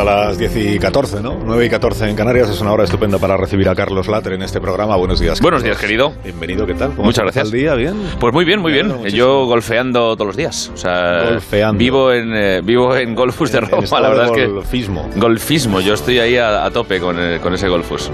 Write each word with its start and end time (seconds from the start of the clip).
a 0.00 0.04
las 0.04 0.38
10 0.38 0.56
y 0.56 0.78
14, 0.78 1.20
¿no? 1.20 1.38
9 1.44 1.66
y 1.66 1.68
14 1.70 2.08
en 2.08 2.16
Canarias. 2.16 2.48
Es 2.48 2.60
una 2.60 2.72
hora 2.72 2.84
estupenda 2.84 3.18
para 3.18 3.36
recibir 3.36 3.68
a 3.68 3.74
Carlos 3.74 4.08
Latre 4.08 4.34
en 4.34 4.42
este 4.42 4.60
programa. 4.60 4.96
Buenos 4.96 5.20
días. 5.20 5.40
Buenos 5.40 5.62
días, 5.62 5.76
querido. 5.78 6.12
Bienvenido, 6.24 6.66
¿qué 6.66 6.74
tal? 6.74 6.90
¿Cómo 6.90 7.04
Muchas 7.04 7.24
gracias. 7.24 7.46
el 7.46 7.52
día? 7.52 7.74
¿Bien? 7.74 7.94
Pues 8.18 8.32
muy 8.32 8.44
bien, 8.44 8.60
muy 8.60 8.72
bien. 8.72 9.04
Yo 9.08 9.44
golfeando 9.46 10.14
todos 10.16 10.26
los 10.28 10.36
días. 10.36 10.70
O 10.72 10.76
sea, 10.76 11.24
Golfeando. 11.30 11.78
Vivo 11.78 12.12
en, 12.12 12.34
eh, 12.34 12.60
vivo 12.62 12.96
en 12.96 13.14
Golfus 13.14 13.52
de 13.52 13.58
En- 13.58 13.64
en 13.64 13.70
Roma, 13.70 13.84
estado 13.84 14.02
la 14.02 14.08
de 14.10 14.14
verdad 14.16 14.36
es 14.36 14.40
que. 14.42 14.46
golfismo. 14.52 15.10
Golfismo, 15.16 15.80
yo 15.80 15.94
estoy 15.94 16.18
ahí 16.18 16.36
a, 16.36 16.64
a 16.64 16.70
tope 16.70 16.98
con, 17.00 17.16
eh, 17.18 17.38
con 17.42 17.52
ese 17.54 17.68
Golfus. 17.68 18.10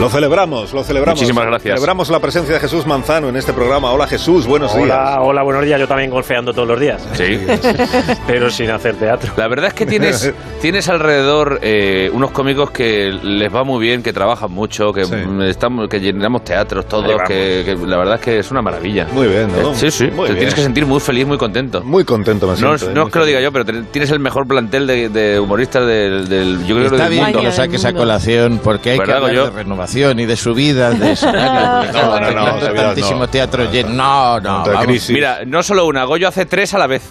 Lo 0.00 0.10
celebramos, 0.10 0.72
lo 0.72 0.82
celebramos. 0.82 1.20
Muchísimas 1.20 1.46
gracias. 1.46 1.72
Celebramos 1.74 2.10
la 2.10 2.18
presencia 2.18 2.52
de 2.54 2.60
Jesús 2.60 2.84
Manzano 2.84 3.28
en 3.28 3.36
este 3.36 3.52
programa. 3.52 3.92
Hola 3.92 4.08
Jesús, 4.08 4.44
buenos 4.44 4.74
días. 4.74 4.86
Hola, 4.86 5.20
hola, 5.22 5.42
buenos 5.44 5.64
días. 5.64 5.78
Yo 5.80 5.86
también 5.86 6.10
golfeando 6.10 6.52
todos 6.52 6.66
los 6.66 6.80
días, 6.80 7.00
Sí. 7.12 7.38
pero 8.26 8.50
sin 8.50 8.70
hacer 8.70 8.96
teatro. 8.96 9.32
La 9.36 9.46
verdad 9.46 9.68
es 9.68 9.74
que 9.74 9.86
tienes, 9.86 10.34
tienes 10.60 10.88
alrededor 10.88 11.60
eh, 11.62 12.10
unos 12.12 12.32
cómicos 12.32 12.72
que 12.72 13.12
les 13.22 13.54
va 13.54 13.62
muy 13.62 13.80
bien, 13.86 14.02
que 14.02 14.12
trabajan 14.12 14.50
mucho, 14.50 14.92
que, 14.92 15.04
Sí. 15.04 15.14
estamos, 15.46 15.88
que 15.88 16.00
llenamos 16.00 16.42
teatros 16.42 16.86
todos, 16.88 17.22
que, 17.28 17.62
que 17.64 17.76
la 17.86 17.96
verdad 17.96 18.16
es 18.16 18.20
que 18.20 18.38
es 18.40 18.50
una 18.50 18.62
maravilla. 18.62 19.06
Muy 19.12 19.28
bien, 19.28 19.46
¿no? 19.52 19.70
Eh, 19.70 19.74
Sí, 19.76 19.92
sí. 19.92 20.04
Muy 20.06 20.26
te 20.26 20.32
bien. 20.32 20.38
tienes 20.38 20.54
que 20.54 20.62
sentir 20.62 20.86
muy 20.86 20.98
feliz, 20.98 21.24
muy 21.24 21.38
contento. 21.38 21.82
Muy 21.84 22.04
contento 22.04 22.46
me 22.46 22.52
No, 22.54 22.56
siento. 22.58 22.74
es- 22.76 22.82
¿eh? 22.82 22.90
no 22.94 23.06
es 23.06 23.12
que 23.12 23.18
lo 23.20 23.24
diga 23.26 23.40
yo, 23.40 23.52
pero 23.52 23.64
tienes 23.64 24.10
el 24.10 24.18
mejor 24.18 24.46
plantel 24.48 24.88
de, 24.88 25.08
de 25.08 25.38
humoristas 25.38 25.86
del, 25.86 26.28
del- 26.28 26.66
yo 26.66 26.74
creo 26.74 26.90
que 26.90 26.96
Está 26.96 27.04
del 27.04 27.12
bien 27.12 27.24
mundo. 27.26 27.38
que 27.38 27.46
lo 27.46 27.52
saques 27.52 27.84
a 27.84 27.92
colación 27.92 28.60
porque 28.62 28.90
hay 28.90 28.98
que 28.98 29.06
¿Verdad, 29.06 29.24
hablar 29.28 29.44
de 29.44 29.50
renovación 29.50 29.83
y 30.20 30.26
de 30.26 30.36
subida 30.36 30.90
de 30.90 31.16
porque, 31.16 31.92
No, 31.92 32.20
no, 32.20 32.30
no, 32.32 32.60
subidas 32.60 33.20
no. 33.20 33.28
teatros 33.28 33.70
llenos. 33.72 33.92
No, 33.92 34.40
no, 34.40 34.64
vamos. 34.64 35.10
Mira, 35.10 35.40
no 35.46 35.62
solo 35.62 35.86
una, 35.86 36.04
Goyo 36.04 36.28
hace 36.28 36.46
tres 36.46 36.74
a 36.74 36.78
la 36.78 36.86
vez. 36.86 37.02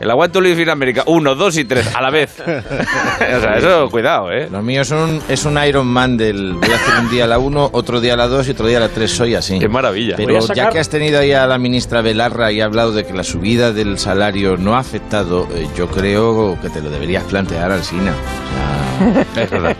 El 0.00 0.10
aguante 0.10 0.38
Olivia 0.38 0.64
en 0.64 0.70
América, 0.70 1.04
uno, 1.06 1.34
dos 1.36 1.56
y 1.56 1.64
tres 1.64 1.94
a 1.94 2.02
la 2.02 2.10
vez. 2.10 2.36
o 2.40 2.44
sea, 3.40 3.56
eso, 3.56 3.88
cuidado, 3.90 4.30
¿eh? 4.32 4.48
Lo 4.50 4.60
mío 4.60 4.82
es 4.82 4.90
un, 4.90 5.22
es 5.28 5.44
un 5.44 5.56
Iron 5.64 5.86
Man 5.86 6.16
del 6.16 6.54
voy 6.54 6.68
a 6.70 6.74
hacer 6.74 6.94
un 7.00 7.10
día 7.10 7.24
a 7.24 7.26
la 7.28 7.38
1, 7.38 7.70
otro 7.72 8.00
día 8.00 8.14
a 8.14 8.16
la 8.16 8.26
2 8.26 8.48
y 8.48 8.50
otro 8.50 8.66
día 8.66 8.78
a 8.78 8.80
la 8.80 8.88
3. 8.88 9.10
Soy 9.10 9.34
así. 9.36 9.58
Qué 9.60 9.68
maravilla. 9.68 10.16
Pero 10.16 10.40
sacar- 10.42 10.56
ya 10.56 10.70
que 10.70 10.78
has 10.80 10.88
tenido 10.88 11.20
ahí 11.20 11.32
a 11.32 11.46
la 11.46 11.58
ministra 11.58 12.02
Belarra 12.02 12.50
y 12.50 12.60
ha 12.60 12.64
hablado 12.64 12.92
de 12.92 13.04
que 13.06 13.14
la 13.14 13.22
subida 13.22 13.72
del 13.72 13.98
salario 13.98 14.56
no 14.56 14.74
ha 14.74 14.80
afectado, 14.80 15.46
eh, 15.54 15.68
yo 15.76 15.86
creo 15.88 16.58
que 16.60 16.68
te 16.70 16.82
lo 16.82 16.90
deberías 16.90 17.22
plantear, 17.24 17.70
Alsina. 17.70 18.12
O 18.12 19.34
sea, 19.34 19.44
Es 19.44 19.50
verdad. 19.50 19.76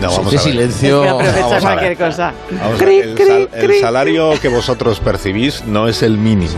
No, 0.00 0.10
vamos 0.10 0.26
a 0.26 0.30
ver. 0.30 0.38
silencio... 0.40 1.02
que 1.02 1.08
aprovecha 1.08 1.40
vamos 1.40 1.56
a 1.56 1.60
cualquier 1.60 1.96
cosa. 1.96 2.32
Vamos 2.50 2.80
a 2.82 2.84
ver, 2.84 3.04
el, 3.08 3.18
sal- 3.18 3.48
el 3.54 3.80
salario 3.80 4.34
que 4.40 4.48
vosotros 4.48 5.00
percibís 5.00 5.64
no 5.64 5.88
es 5.88 6.02
el 6.02 6.16
mínimo. 6.18 6.52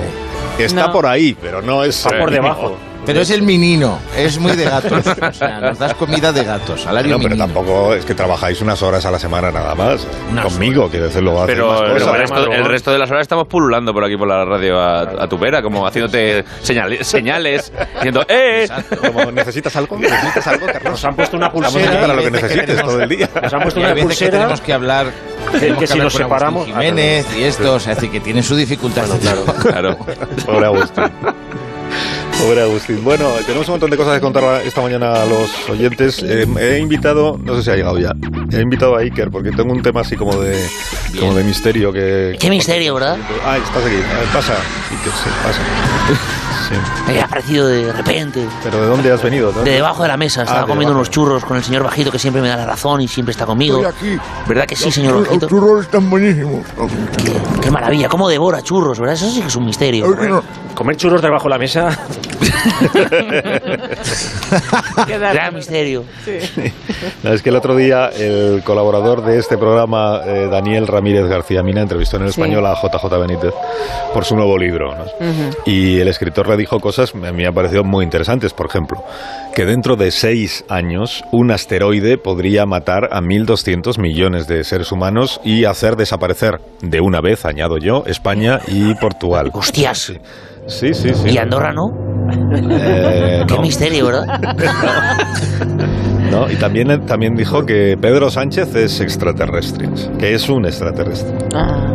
Está 0.64 0.86
No. 0.86 0.92
por 0.92 1.06
ahí, 1.06 1.36
pero 1.40 1.62
no 1.62 1.84
es 1.84 2.04
Está 2.04 2.18
por 2.18 2.30
debajo. 2.30 2.76
Pero 3.10 3.22
es 3.22 3.30
el 3.30 3.42
menino, 3.42 3.98
es 4.16 4.38
muy 4.38 4.52
de 4.56 4.64
gatos. 4.64 5.04
O 5.30 5.32
sea, 5.32 5.60
nos 5.60 5.78
das 5.78 5.94
comida 5.94 6.32
de 6.32 6.44
gatos, 6.44 6.82
salario 6.82 7.12
No, 7.12 7.22
pero 7.22 7.30
menino. 7.36 7.46
tampoco 7.46 7.94
es 7.94 8.04
que 8.04 8.14
trabajáis 8.14 8.60
unas 8.60 8.82
horas 8.82 9.04
a 9.06 9.10
la 9.10 9.18
semana 9.18 9.50
nada 9.50 9.74
más. 9.74 10.06
Unas 10.30 10.44
Conmigo, 10.44 10.88
quiero 10.88 11.06
decir, 11.06 11.22
luego 11.22 11.42
hacéis 11.42 11.56
Pero, 11.58 11.78
pero 11.78 11.96
el, 12.14 12.18
resto, 12.20 12.52
el 12.52 12.64
resto 12.64 12.92
de 12.92 12.98
las 12.98 13.10
horas 13.10 13.22
estamos 13.22 13.46
pululando 13.46 13.92
por 13.92 14.04
aquí 14.04 14.16
por 14.16 14.28
la 14.28 14.44
radio 14.44 14.78
a, 14.78 15.00
a 15.24 15.28
tu 15.28 15.38
vera, 15.38 15.62
como 15.62 15.86
haciéndote 15.86 16.44
señale- 16.62 17.02
señales, 17.04 17.72
diciendo, 17.94 18.24
¡eh! 18.28 18.68
Como, 19.00 19.30
¿Necesitas 19.32 19.74
algo? 19.76 19.96
¿Necesitas 19.98 20.46
algo, 20.46 20.66
Carlos? 20.66 20.84
Nos 20.90 21.04
han 21.04 21.14
puesto 21.16 21.36
una 21.36 21.46
Estamos 21.46 21.66
aquí 21.66 21.74
pulsera. 21.84 22.00
para 22.00 22.14
lo 22.14 22.22
que 22.22 22.30
veces 22.30 22.40
que 22.50 22.56
necesites 22.56 22.76
tenemos- 22.76 22.92
todo 22.92 23.02
el 23.02 23.08
día. 23.08 23.28
Nos 23.42 23.52
han 23.54 23.62
puesto 23.62 23.80
Y 23.80 23.82
hay 23.82 23.86
una 23.86 23.94
veces 23.94 24.02
que 24.02 24.06
pulsera. 24.24 24.30
tenemos 24.32 24.60
que 24.60 24.72
hablar, 24.72 25.06
que 25.52 25.58
tenemos 25.58 25.90
si 25.90 25.98
nos 25.98 26.14
separamos- 26.14 26.66
Jiménez 26.66 27.26
y 27.36 27.42
esto, 27.44 27.74
o 27.74 27.80
sea, 27.80 27.92
es 27.92 27.98
decir, 27.98 28.10
que 28.10 28.20
tiene 28.20 28.42
su 28.42 28.56
dificultad. 28.56 29.04
Claro. 29.62 29.96
Pobre 30.46 30.66
Agustín. 30.66 31.04
Pobre 32.42 32.62
Agustín. 32.62 33.04
Bueno, 33.04 33.28
tenemos 33.46 33.68
un 33.68 33.72
montón 33.74 33.90
de 33.90 33.96
cosas 33.96 34.14
que 34.14 34.20
contar 34.20 34.62
esta 34.64 34.80
mañana 34.80 35.12
a 35.22 35.26
los 35.26 35.68
oyentes. 35.68 36.22
Eh, 36.22 36.46
he 36.58 36.78
invitado, 36.78 37.38
no 37.42 37.54
sé 37.56 37.62
si 37.62 37.70
ha 37.70 37.76
llegado 37.76 37.98
ya, 37.98 38.14
he 38.52 38.60
invitado 38.60 38.96
a 38.96 39.00
Iker 39.00 39.30
porque 39.30 39.50
tengo 39.52 39.72
un 39.72 39.82
tema 39.82 40.00
así 40.00 40.16
como 40.16 40.34
de, 40.36 40.56
como 41.18 41.34
de 41.34 41.44
misterio 41.44 41.92
que... 41.92 42.36
Qué 42.40 42.48
misterio, 42.50 42.94
¿verdad? 42.94 43.18
Ah, 43.44 43.58
estás 43.58 43.84
aquí. 43.84 43.94
A 43.96 44.18
ver, 44.18 44.28
pasa. 44.32 44.54
Iker, 44.54 45.12
sí, 45.12 45.30
pasa. 45.42 45.60
Sí. 46.68 47.12
Me 47.12 47.20
ha 47.20 47.24
aparecido 47.24 47.66
de 47.66 47.92
repente. 47.92 48.46
Pero 48.62 48.80
¿de 48.80 48.86
dónde 48.86 49.10
has 49.12 49.22
venido? 49.22 49.50
De 49.52 49.70
debajo 49.72 50.02
de 50.02 50.08
la 50.08 50.16
mesa. 50.16 50.42
Estaba 50.42 50.60
Ah, 50.60 50.62
comiendo 50.62 50.90
debajo. 50.92 50.98
unos 51.00 51.10
churros 51.10 51.44
con 51.44 51.56
el 51.56 51.64
señor 51.64 51.82
Bajito, 51.82 52.12
que 52.12 52.18
siempre 52.18 52.40
me 52.40 52.48
da 52.48 52.56
la 52.56 52.66
razón 52.66 53.00
y 53.00 53.08
siempre 53.08 53.32
está 53.32 53.44
conmigo. 53.44 53.84
Estoy 53.86 54.10
aquí. 54.14 54.22
¿Verdad 54.48 54.66
que 54.66 54.76
sí, 54.76 54.90
señor 54.92 55.14
Los 55.14 55.26
Bajito? 55.26 55.48
churros 55.48 55.84
están 55.84 56.08
buenísimos. 56.08 56.64
Qué, 57.24 57.32
qué 57.60 57.70
maravilla. 57.72 58.08
¿Cómo 58.08 58.28
devora 58.28 58.62
churros, 58.62 58.98
verdad? 59.00 59.14
Eso 59.16 59.28
sí 59.30 59.40
que 59.40 59.48
es 59.48 59.56
un 59.56 59.66
misterio. 59.66 60.06
Comer 60.74 60.96
churros 60.96 61.20
debajo 61.22 61.44
de 61.44 61.50
la 61.50 61.58
mesa. 61.58 61.98
Gran 65.06 65.54
misterio. 65.54 66.04
No, 67.22 67.32
es 67.32 67.42
que 67.42 67.50
el 67.50 67.56
otro 67.56 67.76
día 67.76 68.08
el 68.08 68.62
colaborador 68.64 69.24
de 69.24 69.38
este 69.38 69.56
programa, 69.56 70.20
eh, 70.26 70.48
Daniel 70.50 70.86
Ramírez 70.86 71.26
García 71.26 71.62
Mina, 71.62 71.80
entrevistó 71.82 72.16
en 72.16 72.24
el 72.24 72.32
Sí. 72.32 72.40
español 72.40 72.66
a 72.66 72.74
JJ 72.74 73.18
Benítez 73.18 73.52
por 74.12 74.24
su 74.24 74.36
nuevo 74.36 74.56
libro. 74.58 74.94
¿no? 74.94 75.04
Y 75.66 75.98
el 76.00 76.08
escritor 76.08 76.48
le 76.48 76.56
dijo 76.56 76.78
cosas, 76.80 77.12
a 77.14 77.18
mí 77.18 77.32
me 77.32 77.46
han 77.46 77.54
parecido 77.54 77.84
muy 77.84 78.04
interesantes. 78.04 78.52
Por 78.52 78.66
ejemplo, 78.66 79.02
que 79.54 79.64
dentro 79.64 79.96
de 79.96 80.10
seis 80.10 80.64
años 80.68 81.22
un 81.32 81.50
asteroide 81.50 82.18
podría 82.18 82.66
matar 82.66 83.08
a 83.12 83.20
1.200 83.20 83.98
millones 83.98 84.46
de 84.46 84.62
seres 84.64 84.92
humanos 84.92 85.40
y 85.44 85.64
hacer 85.64 85.96
desaparecer 85.96 86.60
de 86.82 87.00
una 87.00 87.20
vez, 87.20 87.44
añado 87.44 87.78
yo, 87.78 88.04
España 88.06 88.60
y 88.68 88.94
Portugal. 88.94 89.50
Hostias. 89.52 90.12
Sí, 90.66 90.94
sí, 90.94 91.14
sí. 91.14 91.30
¿Y 91.30 91.38
Andorra 91.38 91.72
no? 91.72 91.88
Eh, 92.72 93.44
Qué 93.46 93.54
no. 93.54 93.62
misterio, 93.62 94.06
¿verdad? 94.06 94.26
¿no? 94.40 95.90
Y 96.50 96.56
también, 96.56 97.06
también 97.06 97.34
dijo 97.34 97.64
que 97.64 97.96
Pedro 98.00 98.30
Sánchez 98.30 98.74
es 98.74 99.00
extraterrestre, 99.00 99.88
que 100.18 100.34
es 100.34 100.48
un 100.48 100.64
extraterrestre. 100.66 101.32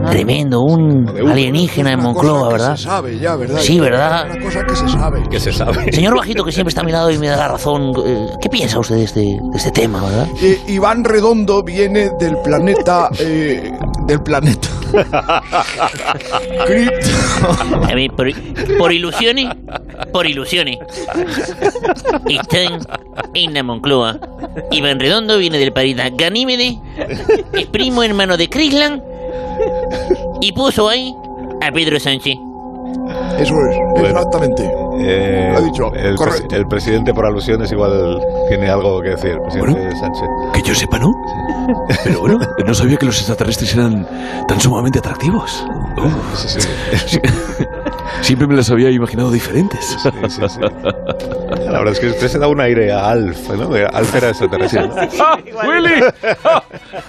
Tremendo. 0.09 0.62
Un 0.62 1.07
alienígena 1.29 1.94
en 1.94 2.00
Moncloa, 2.01 2.40
cosa 2.40 2.47
que 2.47 2.53
¿verdad? 2.53 2.75
se 2.78 2.84
sabe 2.84 3.19
ya, 3.19 3.35
¿verdad? 3.35 3.59
Sí, 3.59 3.79
¿verdad? 3.79 4.25
Una 4.31 4.44
cosa 4.45 4.63
que 4.66 4.75
se 4.75 4.90
sabe. 4.90 5.24
Que 5.29 5.40
se 5.40 5.51
sabe. 5.51 5.91
Señor 5.91 6.16
Bajito, 6.16 6.44
que 6.44 6.51
siempre 6.51 6.69
está 6.69 6.81
a 6.81 6.84
mi 6.84 6.91
lado 6.91 7.12
y 7.12 7.18
me 7.18 7.28
da 7.28 7.38
la 7.38 7.47
razón. 7.50 7.91
eh, 8.06 8.28
¿Qué 8.41 8.50
piensa 8.50 8.79
usted 8.79 8.95
de 8.95 9.03
este, 9.03 9.19
de 9.22 9.38
este 9.56 9.72
tema, 9.72 10.01
verdad? 10.01 10.28
Eh, 10.41 10.59
Iván 10.68 11.03
Redondo 11.03 11.63
viene 11.63 12.09
del 12.19 12.38
planeta... 12.44 13.09
eh, 13.19 13.72
del 14.07 14.19
planeta. 14.22 14.68
Krypton. 16.68 17.84
A 17.90 17.95
ver, 17.95 18.12
por, 18.16 18.28
por 18.78 18.91
ilusiones, 18.94 19.47
por 20.13 20.25
ilusiones. 20.28 20.78
Están 22.29 22.79
en 23.34 23.53
la 23.53 23.63
Moncloa. 23.63 24.18
Iván 24.72 25.00
Redondo 25.00 25.38
viene 25.38 25.58
del 25.58 25.72
planeta 25.74 26.09
Ganímede, 26.12 26.80
es 27.53 27.66
primo 27.68 28.03
hermano 28.03 28.38
de 28.38 28.50
Crislan 28.50 29.03
y 30.41 30.52
puso 30.52 30.88
ahí 30.90 31.16
a 31.62 31.72
Pedro 31.72 32.00
Sánchez. 32.00 32.36
Eso 33.40 33.53
es, 33.69 33.78
Bueno. 33.94 34.08
exactamente. 34.08 34.63
Eh, 34.97 35.50
Lo 35.52 35.58
ha 35.58 35.62
dicho, 35.62 35.94
el, 35.94 36.16
correcto. 36.16 36.56
el 36.56 36.66
presidente 36.68 37.13
por 37.13 37.25
alusiones 37.25 37.72
igual 37.72 38.19
tiene 38.47 38.69
algo 38.69 39.02
que 39.02 39.09
decir, 39.09 39.38
presidente 39.44 39.96
Sánchez. 39.97 40.24
Que 40.53 40.62
yo 40.63 40.74
sepa, 40.74 40.97
¿no? 41.00 41.12
Pero 42.03 42.22
bueno, 42.22 42.40
no 42.66 42.74
sabía 42.74 42.96
que 42.97 43.06
los 43.06 43.18
extraterrestres 43.18 43.74
eran 43.75 44.07
tan 44.47 44.59
sumamente 44.59 45.00
atractivos. 45.00 45.66
Uh, 45.98 46.36
Sí, 46.36 46.60
sí, 46.60 47.19
siempre 48.22 48.48
me 48.48 48.56
los 48.56 48.69
había 48.72 48.89
imaginado 48.89 49.30
diferentes. 49.31 49.98
sí, 50.01 50.10
sí, 50.30 50.42
sí. 50.48 50.60
La 51.66 51.80
verdad 51.80 51.94
es 51.94 52.00
que 52.00 52.07
usted 52.07 52.28
se 52.28 52.40
da 52.40 52.48
un 52.48 52.60
aire 52.62 52.92
a 52.92 53.10
Alf, 53.10 53.50
¿no? 53.50 53.69
Alf 53.94 54.16
era 54.16 54.30
extraterrestre. 54.30 54.88
¿no? 54.88 54.96
¡Willy! 55.69 56.02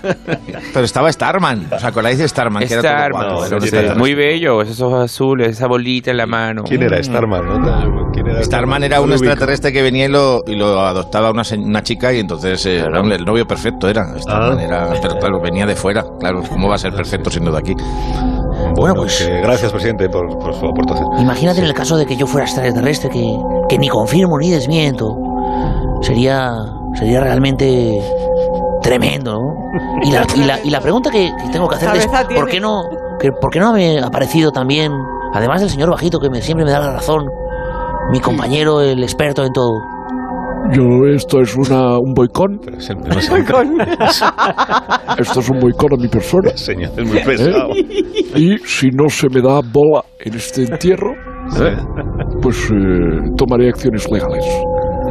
Pero 0.73 0.85
estaba 0.85 1.11
Starman, 1.13 1.67
¿os 1.73 1.85
acordáis 1.85 2.19
de 2.19 2.29
Starman? 2.29 2.67
Que 2.67 2.75
era 2.75 2.83
todo 2.83 2.93
Starman. 2.93 3.27
guapo, 3.35 3.47
era 3.47 3.93
Sí. 3.93 3.99
Muy 3.99 4.15
bello, 4.15 4.63
esos 4.63 4.81
ojos 4.81 5.05
azules, 5.05 5.49
esa 5.51 5.67
bolita 5.67 6.11
en 6.11 6.17
la 6.19 6.27
mano. 6.27 6.63
¿Quién 6.65 6.83
era 6.83 7.03
Starman? 7.03 7.45
¿no? 7.47 8.11
¿Quién 8.13 8.27
era 8.29 8.43
Starman 8.43 8.85
era 8.85 9.01
un 9.01 9.13
extraterrestre 9.13 9.73
que 9.73 9.83
venía 9.83 10.07
y 10.07 10.09
lo, 10.09 10.43
y 10.47 10.57
lo 10.57 10.81
adoptaba 10.81 11.31
una, 11.31 11.43
una 11.59 11.83
chica 11.83 12.13
y 12.13 12.21
entonces 12.21 12.65
eh, 12.67 12.79
era 12.79 13.01
un- 13.01 13.13
el 13.13 13.25
novio 13.25 13.47
perfecto 13.47 13.89
era. 13.89 14.05
Starman 14.19 14.59
Ah. 14.59 14.65
era, 14.65 14.89
pero 15.01 15.19
claro, 15.19 15.41
venía 15.41 15.67
de 15.67 15.75
fuera. 15.77 16.05
Claro, 16.21 16.43
¿cómo 16.49 16.69
va 16.69 16.75
a 16.77 16.79
ser 16.79 16.93
perfecto 16.93 17.31
siendo 17.31 17.51
de 17.53 17.59
aquí? 17.59 17.75
Bueno, 18.77 18.95
pues 18.95 19.25
que 19.25 19.41
gracias, 19.41 19.71
presidente, 19.73 20.09
por, 20.09 20.27
por 20.39 20.55
su 20.55 20.67
aportación. 20.67 21.07
imagínate 21.21 21.61
en 21.61 21.67
el 21.67 21.75
caso 21.75 21.97
de 21.97 22.07
que 22.07 22.17
yo 22.17 22.27
fuera 22.27 22.47
extraterrestre, 22.47 23.11
que, 23.11 23.21
que 23.69 23.79
ni 23.79 23.89
confirmo 23.89 24.39
ni 24.39 24.51
desmiento. 24.51 25.17
Sería, 26.03 26.53
sería 26.95 27.21
realmente 27.21 28.01
tremendo, 28.83 29.33
¿no? 29.33 29.55
Y 30.03 30.13
la, 30.13 30.27
y 30.35 30.45
la, 30.45 30.61
y 30.65 30.71
la 30.71 30.81
pregunta 30.81 31.11
que, 31.11 31.33
que 31.43 31.49
tengo 31.51 31.69
que 31.69 31.77
hacer 31.77 31.97
es. 31.97 32.07
¿por 32.07 32.49
qué 32.49 32.61
no, 32.61 32.83
que, 33.19 33.33
¿por 33.33 33.51
qué 33.51 33.61
no 33.61 33.73
me 33.73 33.99
ha 33.99 34.07
aparecido 34.07 34.53
también, 34.53 34.93
además 35.33 35.61
del 35.61 35.71
señor 35.71 35.91
Bajito, 35.91 36.21
que 36.21 36.31
me, 36.31 36.41
siempre 36.43 36.65
me 36.65 36.71
da 36.71 36.81
la 36.81 36.93
razón, 36.93 37.27
mi 38.11 38.21
compañero, 38.21 38.81
el 38.81 39.03
experto 39.03 39.45
en 39.45 39.53
todo? 39.53 39.73
Yo, 40.73 41.07
esto 41.15 41.41
es 41.41 41.55
una, 41.57 41.99
un 41.99 42.13
boicón. 42.13 42.61
Esto 45.19 45.41
es 45.41 45.49
un 45.49 45.61
boicón 45.61 45.93
a 45.93 45.97
mi 45.97 46.09
persona. 46.09 46.51
señor, 46.57 46.91
es 46.97 47.07
muy 47.07 47.21
pesado. 47.21 47.69
Y 48.35 48.59
si 48.59 48.91
no 48.91 49.09
se 49.09 49.29
me 49.29 49.41
da 49.41 49.61
bola 49.61 50.05
en 50.19 50.35
este 50.35 50.65
entierro, 50.65 51.15
Sí. 51.51 51.65
pues 52.43 52.71
eh, 52.71 53.31
tomaré 53.37 53.69
acciones 53.69 54.11
legales. 54.11 54.45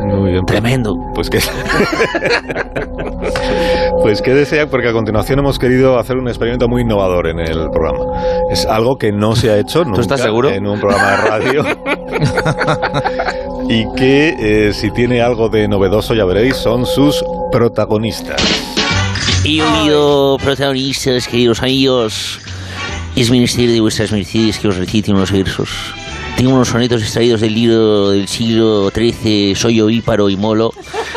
Muy 0.06 0.34
bien. 0.34 0.46
Tremendo. 0.46 0.96
Pues 1.14 1.30
que. 1.30 1.40
pues 4.02 4.22
que 4.22 4.34
desea, 4.34 4.68
porque 4.68 4.90
a 4.90 4.94
continuación 4.94 5.40
hemos 5.40 5.58
querido 5.58 5.98
hacer 5.98 6.18
un 6.18 6.28
experimento 6.28 6.68
muy 6.68 6.84
innovador 6.84 7.28
en 7.28 7.40
el 7.40 7.70
programa. 7.72 8.06
Es 8.52 8.66
algo 8.66 8.98
que 8.98 9.12
no 9.12 9.36
se 9.36 9.52
ha 9.52 9.58
hecho 9.58 9.84
nunca 9.84 10.02
estás 10.02 10.22
seguro? 10.22 10.50
en 10.50 10.68
un 10.68 10.80
programa 10.80 11.12
de 11.12 11.18
radio. 11.18 11.66
y 13.70 13.86
que 13.96 14.36
eh, 14.40 14.74
si 14.74 14.92
tiene 14.92 15.22
algo 15.22 15.50
de 15.50 15.68
novedoso, 15.68 16.14
ya 16.14 16.26
veréis, 16.26 16.56
son 16.56 16.86
sus 16.86 17.24
protagonistas. 17.52 18.42
Y 19.44 19.62
unido 19.62 20.38
protagonistas, 20.38 21.28
queridos 21.28 21.62
amigos, 21.62 22.40
es 23.16 23.32
menester 23.32 23.70
de 23.70 23.80
vuestras 23.80 24.12
mercedes 24.12 24.60
que 24.60 24.68
os 24.68 24.78
recite 24.78 25.12
unos 25.12 25.32
versos. 25.32 25.70
Tengo 26.38 26.52
unos 26.52 26.68
sonetos 26.68 27.02
extraídos 27.02 27.40
del 27.40 27.54
libro 27.54 28.10
del 28.10 28.28
siglo 28.28 28.92
XIII, 28.94 29.56
Soy 29.56 29.80
ovíparo 29.80 30.30
y 30.30 30.36
molo, 30.36 30.74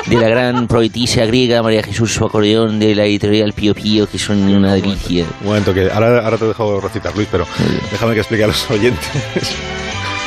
de 0.07 0.17
la 0.17 0.29
gran 0.29 0.69
poetisa 0.69 1.27
griega 1.27 1.61
María 1.61 1.83
Jesús 1.83 2.15
su 2.15 2.25
acordeón 2.25 2.79
de 2.79 2.95
la 2.95 3.05
editorial 3.05 3.53
Pío 3.53 3.75
Pío, 3.75 4.09
que 4.09 4.19
son 4.19 4.49
una 4.49 4.75
delicia. 4.75 5.27
Un 5.41 5.49
momento, 5.49 5.75
que 5.75 5.91
ahora, 5.91 6.25
ahora 6.25 6.39
te 6.39 6.47
dejo 6.47 6.81
recitar, 6.81 7.15
Luis, 7.17 7.27
pero 7.31 7.47
déjame 7.91 8.15
que 8.15 8.21
explique 8.21 8.45
a 8.45 8.47
los 8.47 8.71
oyentes 8.71 9.11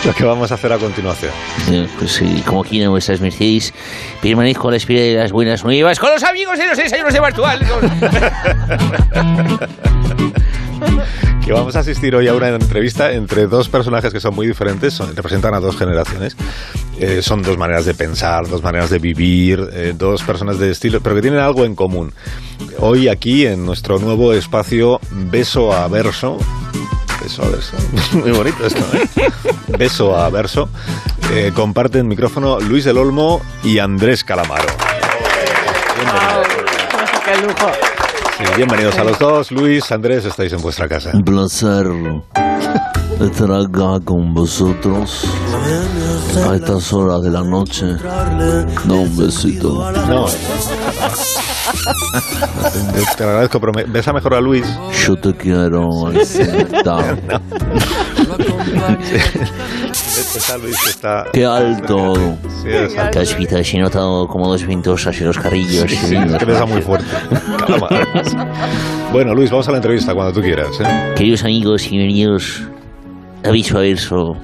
lo 0.03 0.13
que 0.13 0.25
vamos 0.25 0.51
a 0.51 0.55
hacer 0.55 0.73
a 0.73 0.77
continuación. 0.77 1.31
Pues 1.97 2.21
eh, 2.21 2.43
como 2.45 2.63
quieran 2.63 2.91
vuestras 2.91 3.21
mercedes, 3.21 3.73
permanezco 4.21 4.67
a 4.67 4.71
la 4.71 4.77
espera 4.77 5.01
de 5.01 5.15
las 5.15 5.31
buenas 5.31 5.63
nuevas 5.63 5.99
con 5.99 6.11
los 6.11 6.23
amigos 6.23 6.57
de 6.57 6.67
los 6.67 6.77
desayunos 6.77 7.13
de 7.13 7.19
Bartual. 7.21 7.65
Que 11.45 11.53
vamos 11.53 11.75
a 11.75 11.79
asistir 11.79 12.15
hoy 12.15 12.27
a 12.27 12.33
una 12.35 12.49
entrevista 12.49 13.11
entre 13.11 13.47
dos 13.47 13.67
personajes 13.67 14.13
que 14.13 14.19
son 14.19 14.35
muy 14.35 14.45
diferentes, 14.47 14.93
son- 14.93 15.15
representan 15.15 15.53
a 15.55 15.59
dos 15.59 15.75
generaciones. 15.75 16.35
Eh, 16.99 17.21
son 17.23 17.41
dos 17.41 17.57
maneras 17.57 17.83
de 17.85 17.93
pensar, 17.95 18.47
dos 18.47 18.61
maneras 18.61 18.89
de 18.91 18.99
vivir, 18.99 19.67
eh, 19.73 19.93
dos 19.97 20.21
personas 20.21 20.59
de 20.59 20.69
estilo, 20.71 21.01
pero 21.01 21.15
que 21.15 21.21
tienen 21.23 21.39
algo 21.39 21.65
en 21.65 21.73
común. 21.75 22.13
Hoy 22.77 23.07
aquí 23.07 23.47
en 23.47 23.65
nuestro 23.65 23.97
nuevo 23.97 24.33
espacio 24.33 24.99
Beso 25.09 25.73
a 25.73 25.87
Verso. 25.87 26.37
Beso 27.21 27.43
a 27.43 27.49
Verso. 27.49 27.75
Muy 28.13 28.31
bonito 28.31 28.65
esto, 28.65 28.85
¿eh? 28.95 29.09
Beso 29.79 30.15
a 30.15 30.29
Verso. 30.29 30.69
eh, 31.33 31.51
comparten 31.55 32.07
micrófono 32.07 32.59
Luis 32.59 32.85
del 32.85 32.97
Olmo 32.99 33.41
y 33.63 33.79
Andrés 33.79 34.23
Calamaro. 34.23 34.67
Bienvenidos. 37.25 37.90
Sí, 38.43 38.47
bienvenidos 38.55 38.97
a 38.97 39.03
los 39.03 39.19
dos. 39.19 39.51
Luis, 39.51 39.91
Andrés, 39.91 40.25
estáis 40.25 40.51
en 40.53 40.61
vuestra 40.61 40.87
casa. 40.87 41.11
Un 41.13 41.23
placer 41.23 41.85
estar 43.21 43.51
acá 43.51 43.99
con 44.03 44.33
vosotros 44.33 45.25
a 46.49 46.55
estas 46.55 46.91
horas 46.91 47.21
de 47.21 47.29
la 47.29 47.43
noche. 47.43 47.85
Da 48.85 48.93
un 48.95 49.15
besito. 49.15 49.91
No. 50.07 50.25
Te 53.17 53.23
lo 53.23 53.29
agradezco, 53.29 53.59
pero 53.59 53.73
me- 53.73 53.83
besa 53.83 54.11
mejor 54.11 54.33
a 54.33 54.41
Luis. 54.41 54.65
Yo 55.05 55.15
te 55.15 55.33
quiero, 55.35 56.07
Aisita. 56.07 56.97
Besa 57.21 57.41
está. 60.89 61.25
Qué 61.33 61.45
alto. 61.45 62.13
Sí, 62.61 62.69
exacto. 62.69 63.19
Caspita, 63.19 63.59
he 63.59 63.79
notado 63.79 64.27
como 64.27 64.47
dos 64.47 64.65
ventosas 64.65 65.19
en 65.19 65.27
los 65.27 65.37
carrillos. 65.37 65.89
Sí, 65.89 66.15
es 66.15 66.37
que 66.37 66.45
besa 66.45 66.65
muy 66.65 66.81
fuerte. 66.81 67.09
Bueno, 69.11 69.33
Luis, 69.33 69.51
vamos 69.51 69.67
a 69.67 69.71
la 69.71 69.77
entrevista 69.77 70.13
cuando 70.13 70.31
tú 70.33 70.41
quieras. 70.41 70.69
¿eh? 70.79 71.13
Queridos 71.15 71.43
amigos 71.43 71.85
y 71.87 71.97
bienvenidos 71.97 72.63
a 73.43 73.51
Beso 73.51 73.77
a 73.77 73.81
Verso. 73.81 74.37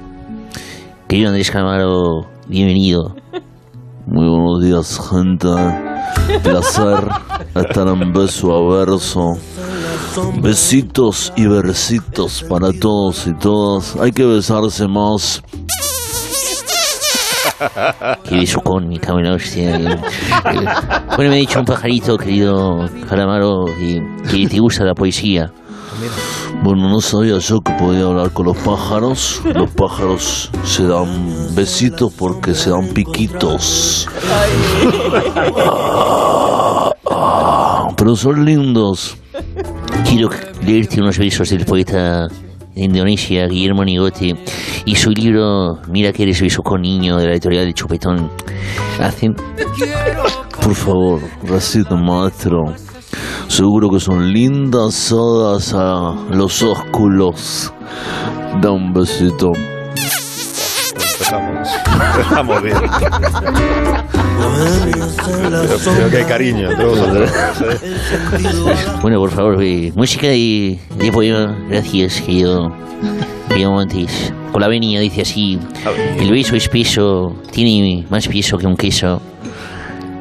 Querido 1.08 1.28
Andrés 1.28 1.50
Calamaro, 1.50 2.28
bienvenido. 2.48 3.16
Muy 4.06 4.28
buenos 4.28 4.62
días, 4.62 5.00
gente. 5.10 5.48
Placer 6.42 7.08
estar 7.54 7.88
en 7.88 8.12
beso 8.12 8.52
a 8.52 8.78
verso. 8.78 9.38
Besitos 10.42 11.32
y 11.36 11.46
versitos 11.46 12.44
para 12.48 12.72
todos 12.72 13.26
y 13.26 13.34
todas. 13.34 13.96
Hay 13.96 14.12
que 14.12 14.24
besarse 14.24 14.86
más. 14.88 15.42
Qué 18.24 18.36
besucón, 18.36 18.88
mi 18.88 18.98
cabrón, 18.98 19.34
hostia. 19.34 19.78
Bueno, 21.16 21.30
me 21.30 21.36
ha 21.36 21.40
dicho 21.40 21.58
un 21.58 21.64
pajarito, 21.64 22.16
querido 22.16 22.88
Calamaro, 23.08 23.64
que, 23.66 24.02
que 24.30 24.46
te 24.46 24.58
gusta 24.60 24.84
la 24.84 24.94
poesía. 24.94 25.50
Bueno, 26.62 26.88
no 26.88 27.00
sabía 27.00 27.38
yo 27.38 27.60
que 27.60 27.72
podía 27.72 28.04
hablar 28.04 28.32
con 28.32 28.46
los 28.46 28.56
pájaros. 28.58 29.40
Los 29.44 29.70
pájaros 29.70 30.50
se 30.64 30.86
dan 30.86 31.54
besitos 31.54 32.12
porque 32.16 32.54
se 32.54 32.70
dan 32.70 32.88
piquitos. 32.88 34.08
Pero 37.96 38.16
son 38.16 38.44
lindos. 38.44 39.16
Quiero 40.08 40.30
leerte 40.64 41.00
unos 41.00 41.18
versos 41.18 41.50
del 41.50 41.64
poeta 41.64 42.28
Indonesia, 42.84 43.46
Guillermo 43.46 43.84
Nigote, 43.84 44.34
y 44.84 44.94
su 44.96 45.10
libro 45.10 45.80
Mira 45.88 46.12
que 46.12 46.22
eres 46.24 46.40
besucón 46.40 46.82
niño, 46.82 47.16
de 47.16 47.26
la 47.26 47.32
editorial 47.32 47.66
de 47.66 47.74
Chupetón. 47.74 48.30
Hacen 49.00 49.34
Por 50.62 50.74
favor, 50.74 51.20
recita, 51.44 51.96
maestro. 51.96 52.74
Seguro 53.48 53.88
que 53.90 54.00
son 54.00 54.32
lindas 54.32 55.08
todas 55.08 55.72
a 55.74 56.14
los 56.30 56.62
ósculos. 56.62 57.72
Da 58.60 58.70
un 58.70 58.92
besito. 58.92 59.52
Pero, 64.38 65.62
pero 65.84 66.10
qué 66.10 66.24
cariño. 66.24 66.68
Bueno, 69.02 69.18
por 69.20 69.30
favor, 69.30 69.58
música 69.94 70.28
de, 70.28 70.78
de 70.96 71.12
poema. 71.12 71.56
Gracias, 71.68 72.20
querido, 72.20 72.72
querido 73.48 73.72
Montes. 73.72 74.32
Con 74.52 74.60
la 74.60 74.68
venia 74.68 75.00
dice 75.00 75.22
así: 75.22 75.58
El 76.18 76.30
beso 76.30 76.56
espeso 76.56 77.34
tiene 77.50 78.04
más 78.10 78.28
peso 78.28 78.58
que 78.58 78.66
un 78.66 78.76
queso. 78.76 79.20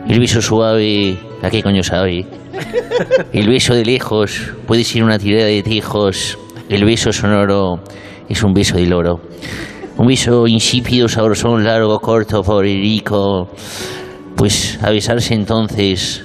El 0.07 0.19
beso 0.19 0.41
suave, 0.41 1.17
¿a 1.41 1.49
qué 1.49 1.61
coño 1.61 1.83
sabe? 1.83 2.25
El 3.33 3.49
beso 3.49 3.73
de 3.73 3.85
lejos 3.85 4.53
puede 4.65 4.83
ser 4.83 5.03
una 5.03 5.19
tirada 5.19 5.47
de 5.47 5.63
tejos. 5.63 6.37
El 6.69 6.85
beso 6.85 7.11
sonoro 7.11 7.79
es 8.29 8.43
un 8.43 8.53
beso 8.53 8.75
de 8.75 8.85
loro. 8.85 9.19
Un 9.97 10.07
beso 10.07 10.47
insípido, 10.47 11.07
sabrosón, 11.07 11.63
largo, 11.63 11.99
corto, 11.99 12.43
rico. 12.61 13.49
Pues 14.37 14.77
a 14.83 14.91
besarse 14.91 15.33
entonces, 15.33 16.23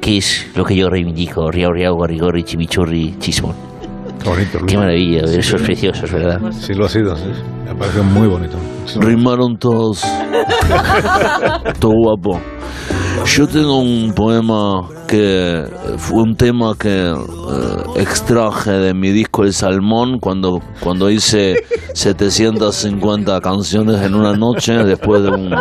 ¿qué 0.00 0.18
es 0.18 0.44
lo 0.56 0.64
que 0.64 0.74
yo 0.74 0.90
reivindico? 0.90 1.52
Riau, 1.52 1.72
riau, 1.72 1.94
guarrigorri, 1.94 2.42
chimichurri, 2.42 3.14
chismón. 3.20 3.54
Bonito. 4.24 4.58
Qué 4.66 4.76
maravilla, 4.76 5.22
versos 5.22 5.62
preciosos, 5.62 6.10
¿verdad? 6.10 6.40
Sí, 6.50 6.74
lo 6.74 6.86
ha 6.86 6.88
sido. 6.88 7.14
sí. 7.14 7.30
Me 7.64 7.70
ha 7.70 7.74
parecido 7.74 8.02
muy 8.02 8.26
bonito. 8.26 8.56
Rimaron 8.98 9.56
todos. 9.56 10.02
Todo 11.78 11.92
guapo. 11.92 12.40
Yo 13.26 13.46
tengo 13.46 13.78
un 13.78 14.12
poema 14.14 14.88
que 15.06 15.64
fue 15.96 16.22
un 16.22 16.34
tema 16.36 16.74
que 16.76 17.10
eh, 17.10 17.14
extraje 17.96 18.72
de 18.72 18.94
mi 18.94 19.12
disco 19.12 19.44
El 19.44 19.52
Salmón 19.52 20.18
cuando, 20.18 20.60
cuando 20.80 21.08
hice 21.08 21.54
750 21.94 23.40
canciones 23.40 24.02
en 24.02 24.14
una 24.14 24.34
noche 24.34 24.72
después 24.84 25.22
de 25.22 25.30
un 25.30 25.54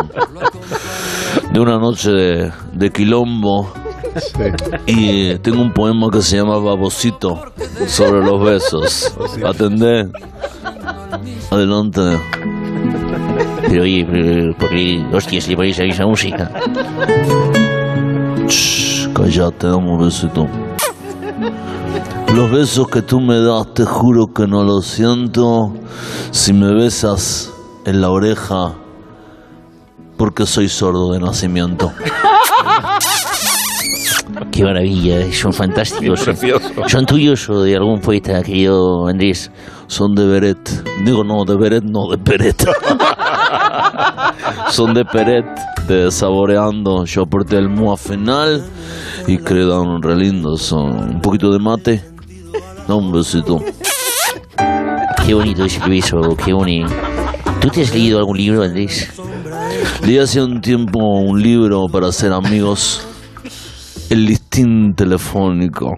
de 1.51 1.59
una 1.59 1.77
noche 1.77 2.11
de, 2.11 2.51
de 2.73 2.91
quilombo 2.91 3.71
y 4.85 5.35
tengo 5.39 5.61
un 5.61 5.71
poema 5.71 6.09
que 6.11 6.21
se 6.21 6.37
llama 6.37 6.57
Babosito 6.57 7.39
sobre 7.87 8.23
los 8.23 8.43
besos. 8.43 9.13
Atendé. 9.45 10.09
Adelante. 11.49 12.01
Pero 13.67 13.83
oye, 13.83 14.53
¿por 14.57 14.69
qué 14.69 15.05
hostias 15.13 15.47
le 15.47 15.55
ponéis 15.55 15.79
a 15.79 15.83
esa 15.83 16.05
música? 16.05 16.51
Shh, 18.47 19.09
cállate, 19.13 19.67
dame 19.67 19.89
un 19.89 19.99
besito. 19.99 20.47
Los 22.35 22.51
besos 22.51 22.87
que 22.87 23.01
tú 23.01 23.19
me 23.19 23.39
das, 23.39 23.73
te 23.73 23.85
juro 23.85 24.27
que 24.33 24.47
no 24.47 24.63
los 24.63 24.85
siento. 24.85 25.73
Si 26.31 26.51
me 26.53 26.73
besas 26.73 27.51
en 27.85 28.01
la 28.01 28.09
oreja, 28.09 28.73
porque 30.23 30.45
soy 30.45 30.69
sordo 30.69 31.11
de 31.11 31.19
nacimiento. 31.19 31.91
Qué 34.53 34.63
maravilla, 34.63 35.29
son 35.33 35.51
fantásticos. 35.51 36.21
Son, 36.87 37.05
tuyos 37.05 37.49
o 37.49 37.61
de 37.61 37.75
algún 37.75 37.99
poeta, 37.99 38.41
querido 38.41 39.05
Andrés. 39.05 39.51
Son 39.87 40.15
de 40.15 40.25
Beret. 40.25 41.03
Digo, 41.03 41.25
no, 41.25 41.43
de 41.43 41.57
Beret, 41.57 41.83
no, 41.83 42.07
de 42.09 42.17
Peret. 42.19 42.55
Son 44.69 44.93
de 44.93 45.03
Peret, 45.03 45.45
de 45.89 46.09
Saboreando. 46.09 47.03
Yo 47.03 47.23
aporté 47.23 47.57
el 47.57 47.67
mua 47.67 47.97
final 47.97 48.63
y 49.27 49.37
quedaron 49.39 50.01
re 50.01 50.15
lindos. 50.15 50.61
Son 50.61 51.15
un 51.15 51.21
poquito 51.21 51.51
de 51.51 51.59
mate. 51.59 52.01
Da 52.87 52.95
un 52.95 53.11
besito. 53.11 53.59
Qué 55.25 55.33
bonito 55.33 55.65
es 55.65 55.77
el 55.81 55.89
beso, 55.89 56.21
qué 56.45 56.53
bonito. 56.53 56.93
¿Tú 57.59 57.67
te 57.67 57.81
has 57.81 57.93
leído 57.93 58.19
algún 58.19 58.37
libro, 58.37 58.63
Andrés? 58.63 59.12
Leí 60.05 60.19
hace 60.19 60.41
un 60.41 60.59
tiempo 60.59 60.99
un 60.99 61.41
libro 61.41 61.85
para 61.91 62.07
hacer 62.07 62.33
amigos, 62.33 63.07
El 64.09 64.25
listín 64.25 64.93
telefónico. 64.95 65.93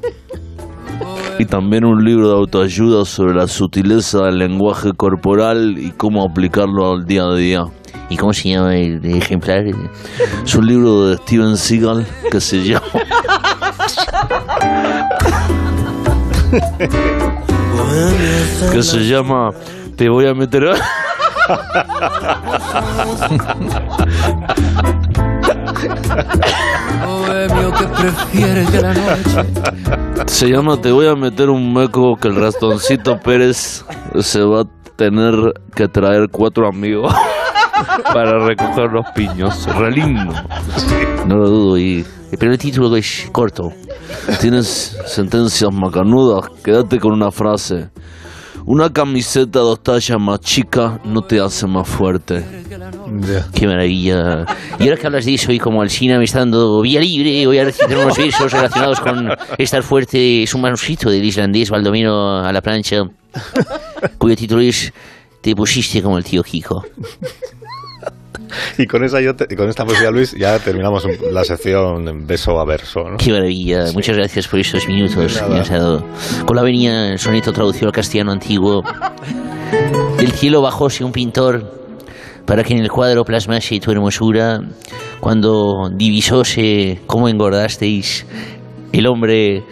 Y 1.39 1.45
también 1.45 1.85
un 1.85 2.05
libro 2.05 2.29
de 2.29 2.35
autoayuda 2.35 3.03
sobre 3.05 3.33
la 3.33 3.47
sutileza 3.47 4.25
del 4.25 4.37
lenguaje 4.37 4.91
corporal 4.95 5.79
y 5.79 5.89
cómo 5.91 6.23
aplicarlo 6.23 6.91
al 6.91 7.05
día 7.05 7.23
a 7.23 7.33
día. 7.35 7.63
¿Y 8.09 8.17
cómo 8.17 8.31
se 8.31 8.49
llama 8.49 8.75
el 8.75 9.03
ejemplar? 9.03 9.63
Es 10.45 10.53
un 10.53 10.67
libro 10.67 11.07
de 11.07 11.17
Steven 11.17 11.57
Seagal 11.57 12.05
que 12.31 12.39
se 12.39 12.63
llama 12.63 12.85
que 18.71 18.83
se 18.83 18.99
llama 18.99 19.49
Te 19.95 20.07
voy 20.09 20.27
a 20.27 20.35
meter 20.35 20.65
Se 30.27 30.49
llama 30.49 30.81
Te 30.81 30.91
voy 30.91 31.07
a 31.07 31.15
meter 31.15 31.49
un 31.49 31.73
meco 31.73 32.17
que 32.17 32.27
el 32.27 32.35
rastoncito 32.35 33.17
Pérez 33.19 33.85
se 34.19 34.41
va 34.41 34.61
a 34.61 34.65
tener 34.95 35.33
que 35.75 35.87
traer 35.87 36.29
cuatro 36.31 36.67
amigos 36.67 37.13
para 38.13 38.45
recoger 38.45 38.91
los 38.91 39.05
piños. 39.15 39.65
Re 39.75 39.91
lindo. 39.91 40.33
No 41.27 41.37
lo 41.37 41.49
dudo. 41.49 41.77
Y 41.77 42.05
el 42.31 42.57
título 42.57 42.95
es 42.95 43.29
corto. 43.31 43.71
tienes 44.39 44.97
sentencias 45.05 45.71
macanudas. 45.73 46.49
Quédate 46.63 46.99
con 46.99 47.13
una 47.13 47.31
frase. 47.31 47.89
Una 48.67 48.91
camiseta 48.91 49.59
dos 49.59 49.83
tallas 49.83 50.19
más 50.19 50.39
chica 50.39 50.99
no 51.05 51.21
te 51.21 51.39
hace 51.39 51.67
más 51.67 51.87
fuerte. 51.87 52.43
Qué 53.53 53.67
maravilla. 53.67 54.45
Y 54.79 54.83
ahora 54.83 54.97
que 54.97 55.05
hablas 55.05 55.25
de 55.25 55.35
eso 55.35 55.51
y 55.51 55.59
como 55.59 55.83
Alcina 55.83 56.17
me 56.17 56.23
está 56.23 56.39
dando 56.39 56.81
vía 56.81 56.99
libre, 56.99 57.45
voy 57.45 57.59
a 57.59 57.65
recitar 57.65 57.95
unos 57.95 58.17
versos 58.17 58.51
relacionados 58.51 58.99
con 58.99 59.29
estar 59.59 59.83
fuerte. 59.83 60.41
Es 60.41 60.55
un 60.55 60.61
manuscrito 60.61 61.11
del 61.11 61.23
islandés 61.23 61.69
Baldomero 61.69 62.39
a 62.39 62.51
la 62.51 62.61
plancha, 62.61 63.03
cuyo 64.17 64.35
título 64.35 64.61
es 64.61 64.91
Te 65.41 65.55
pusiste 65.55 66.01
como 66.01 66.17
el 66.17 66.23
tío 66.23 66.41
Kiko. 66.41 66.83
Y 68.77 68.85
con, 68.87 69.03
esa 69.03 69.21
yo 69.21 69.35
te- 69.35 69.47
y 69.49 69.55
con 69.55 69.69
esta 69.69 69.85
poesía, 69.85 70.11
Luis, 70.11 70.33
ya 70.37 70.59
terminamos 70.59 71.05
la 71.31 71.43
sección 71.43 72.25
beso 72.27 72.59
a 72.59 72.65
verso. 72.65 73.01
¿no? 73.09 73.17
Qué 73.17 73.31
maravilla. 73.31 73.85
Muchas 73.93 74.17
gracias 74.17 74.47
por 74.47 74.59
estos 74.59 74.87
minutos 74.87 75.15
que 75.15 75.59
has 75.59 75.69
dado. 75.69 76.05
Con 76.45 76.55
la 76.55 76.63
venía 76.63 77.11
el 77.11 77.19
soneto 77.19 77.51
traducido 77.53 77.87
al 77.87 77.93
castellano 77.93 78.31
antiguo. 78.31 78.83
Del 80.17 80.31
cielo 80.31 80.61
bajóse 80.61 81.03
un 81.03 81.11
pintor 81.11 81.71
para 82.45 82.63
que 82.63 82.73
en 82.73 82.79
el 82.81 82.89
cuadro 82.91 83.23
plasmase 83.25 83.79
tu 83.79 83.91
hermosura. 83.91 84.59
Cuando 85.19 85.89
divisóse 85.93 86.99
cómo 87.07 87.27
engordasteis, 87.29 88.25
el 88.91 89.07
hombre. 89.07 89.63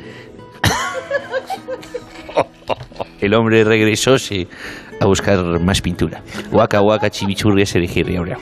El 3.21 3.33
hombre 3.35 3.63
regresóse 3.63 4.47
a 4.99 5.05
buscar 5.05 5.41
más 5.61 5.81
pintura. 5.81 6.21
Waka 6.51 6.81
waka 6.81 7.09
chimichurri 7.09 7.65
serejirri 7.65 8.17
ahora. 8.17 8.37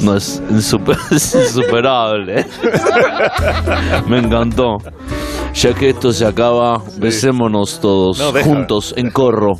No 0.00 0.16
es, 0.16 0.42
insuper- 0.50 0.98
es 1.10 1.34
insuperable. 1.34 2.46
Me 4.08 4.18
encantó. 4.18 4.78
Ya 5.54 5.72
que 5.72 5.90
esto 5.90 6.12
se 6.12 6.26
acaba, 6.26 6.82
besémonos 6.98 7.80
todos 7.80 8.18
No, 8.18 8.30
deja. 8.32 8.46
juntos 8.46 8.92
en 8.96 9.10
corro. 9.10 9.52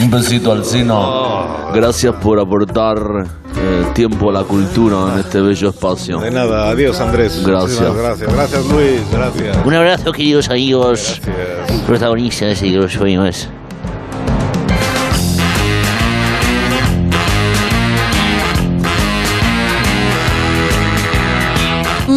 Un 0.00 0.10
besito 0.10 0.52
al 0.52 0.64
Cino. 0.64 1.70
Gracias 1.74 2.14
por 2.22 2.38
aportar 2.38 2.96
eh, 3.56 3.86
tiempo 3.94 4.30
a 4.30 4.32
la 4.34 4.44
cultura 4.44 5.14
en 5.14 5.20
este 5.20 5.40
bello 5.40 5.70
espacio. 5.70 6.18
De 6.20 6.30
nada, 6.30 6.68
adiós 6.68 7.00
Andrés. 7.00 7.42
Gracias. 7.44 7.80
Muchísimas 7.80 7.96
Gracias, 7.96 8.32
gracias 8.32 8.66
Luis, 8.66 9.00
gracias. 9.10 9.56
Un 9.66 9.74
abrazo, 9.74 10.12
queridos 10.12 10.48
amigos, 10.50 11.20
Gracias. 11.24 11.80
protagonistas 11.86 12.62
y 12.62 12.70
los 12.70 12.96
poemas. 12.96 13.48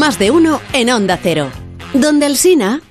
Más 0.01 0.17
de 0.17 0.31
uno 0.31 0.59
en 0.73 0.89
Onda 0.89 1.15
Cero. 1.21 1.49
Donde 1.93 2.25
Alsina. 2.25 2.81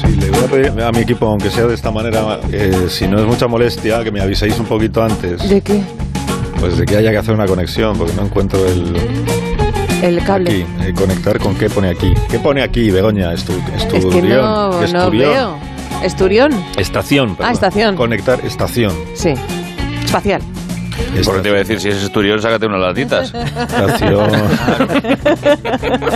Sí, 0.00 0.06
le 0.18 0.30
voy 0.30 0.38
a 0.38 0.46
pedir 0.46 0.82
a 0.82 0.90
mi 0.90 1.00
equipo, 1.00 1.26
aunque 1.26 1.50
sea 1.50 1.66
de 1.66 1.74
esta 1.74 1.90
manera, 1.90 2.40
eh, 2.50 2.86
si 2.88 3.06
no 3.08 3.20
es 3.20 3.26
mucha 3.26 3.46
molestia, 3.46 4.02
que 4.02 4.10
me 4.10 4.22
aviséis 4.22 4.58
un 4.58 4.64
poquito 4.64 5.02
antes. 5.02 5.46
¿De 5.46 5.60
qué? 5.60 5.82
Pues 6.58 6.78
de 6.78 6.86
que 6.86 6.96
haya 6.96 7.10
que 7.10 7.18
hacer 7.18 7.34
una 7.34 7.44
conexión, 7.44 7.94
porque 7.98 8.14
no 8.14 8.22
encuentro 8.22 8.66
el. 8.66 8.96
El 10.00 10.24
cable. 10.24 10.50
Aquí, 10.50 10.64
eh, 10.88 10.94
conectar 10.94 11.38
con 11.38 11.54
qué 11.54 11.68
pone 11.68 11.90
aquí. 11.90 12.14
¿Qué 12.30 12.38
pone 12.38 12.62
aquí, 12.62 12.90
Begoña? 12.90 13.34
Estu 13.34 13.52
Es 13.76 13.84
que 13.84 13.98
esturión. 13.98 14.40
no, 14.46 14.70
¿Qué 14.80 14.90
no 14.94 14.98
esturión? 15.00 15.30
veo. 15.30 15.56
¿Esturión? 16.02 16.64
Estación, 16.78 17.36
perdón. 17.36 17.52
estación. 17.52 17.96
Conectar 17.96 18.40
estación. 18.46 18.94
Sí. 19.12 19.34
Espacial. 20.06 20.40
Porque 21.24 21.40
te 21.40 21.48
iba 21.48 21.56
a 21.56 21.60
decir, 21.60 21.80
si 21.80 21.88
es 21.88 22.02
esturión, 22.02 22.40
sácate 22.42 22.66
unas 22.66 22.80
latitas. 22.80 23.32
Estación. 23.34 24.30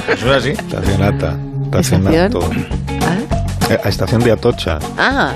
Eso 0.08 0.26
es 0.30 0.36
así. 0.36 0.50
Estacionata. 0.50 1.36
Estacionato. 1.64 2.40
Eh, 3.70 3.78
a 3.82 3.88
estación 3.88 4.22
de 4.22 4.32
Atocha. 4.32 4.78
Ah, 4.96 5.32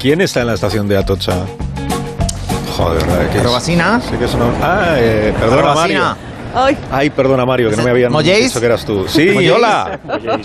¿Quién 0.00 0.20
está 0.20 0.40
en 0.42 0.46
la 0.48 0.54
estación 0.54 0.86
de 0.88 0.96
Atocha? 0.96 1.34
Joder, 2.76 3.04
¿verdad? 3.06 3.30
¿Qué 3.32 3.38
es? 3.38 3.44
¿Robacina? 3.44 4.00
Sí 4.00 4.16
que 4.16 4.24
es 4.24 4.34
una- 4.34 4.46
Ah, 4.62 4.94
eh, 4.98 5.34
perdona. 5.38 5.74
Mario. 5.74 6.16
ay, 6.54 6.76
Ay, 6.90 7.10
perdona, 7.10 7.44
Mario, 7.44 7.70
que 7.70 7.76
no 7.76 7.82
me 7.82 7.90
habían 7.90 8.12
¿Molléis? 8.12 8.46
dicho 8.46 8.60
que 8.60 8.66
eras 8.66 8.84
tú. 8.84 9.06
Sí, 9.08 9.30
¿Molléis? 9.32 9.52
hola. 9.52 9.98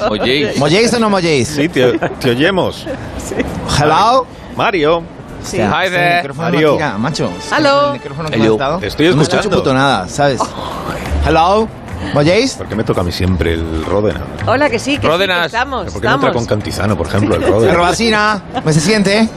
Oye, 0.10 0.54
¿Molléis 0.58 0.94
o 0.94 1.00
no 1.00 1.10
molléis? 1.10 1.48
Sí, 1.48 1.70
te, 1.70 1.98
te 1.98 2.32
oyemos. 2.32 2.86
Hello. 3.80 4.26
Mario, 4.56 5.04
sí. 5.44 5.58
Hi 5.58 5.86
El 5.86 5.92
there. 5.92 6.16
micrófono 6.18 6.44
Mario. 6.52 6.68
no 6.72 6.76
tira, 6.78 6.98
macho. 6.98 7.30
Aló. 7.52 7.88
El 7.88 7.94
micrófono 7.94 8.30
que 8.30 8.36
Hello. 8.36 8.58
me 8.76 8.80
Te 8.82 8.88
estoy 8.88 9.10
No 9.10 9.16
me 9.18 9.22
escucho 9.24 9.38
escuchando. 9.40 9.58
puto 9.64 9.74
nada, 9.74 10.08
¿sabes? 10.08 10.40
Hello. 11.26 11.68
¿Molléis? 12.14 12.54
¿por 12.54 12.66
qué 12.68 12.76
me 12.76 12.84
toca 12.86 13.02
a 13.02 13.04
mí 13.04 13.12
siempre 13.12 13.54
el 13.54 13.84
Ródena? 13.86 14.22
Hola, 14.48 14.70
que 14.70 14.80
sí, 14.80 14.92
que, 14.92 14.96
sí, 14.96 15.02
que 15.02 15.08
Ródenas. 15.08 15.48
estamos, 15.48 15.92
¿Por 15.92 16.02
qué 16.02 16.08
no 16.08 16.14
entra 16.16 16.32
con. 16.32 16.46
Cantizano, 16.46 16.98
por 16.98 17.08
ejemplo, 17.08 17.36
el 17.36 17.44
Ródena? 17.44 17.74
Robacina. 17.76 18.42
¿Me 18.64 18.72
se 18.72 18.80
siente? 18.80 19.28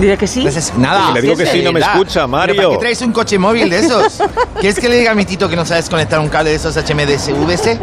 Diré 0.00 0.16
que 0.16 0.26
sí. 0.26 0.42
¿Me 0.44 0.50
se- 0.50 0.72
Nada. 0.78 1.08
Si 1.08 1.12
le 1.14 1.22
digo 1.22 1.36
que 1.36 1.46
sí, 1.46 1.62
no 1.62 1.72
me 1.72 1.80
escucha, 1.80 2.26
Mario. 2.26 2.54
¿Pero 2.56 2.68
¿Para 2.70 2.78
qué 2.78 2.80
traes 2.80 3.02
un 3.02 3.12
coche 3.12 3.38
móvil 3.38 3.68
de 3.68 3.78
esos? 3.80 4.18
¿Quieres 4.60 4.78
que 4.80 4.88
le 4.88 4.96
diga 4.98 5.12
a 5.12 5.14
mi 5.14 5.24
tito 5.24 5.48
que 5.48 5.56
no 5.56 5.64
sabes 5.66 5.88
conectar 5.90 6.18
un 6.20 6.28
cable 6.28 6.50
de 6.50 6.56
esos 6.56 6.74
HMDSVS? 6.76 7.78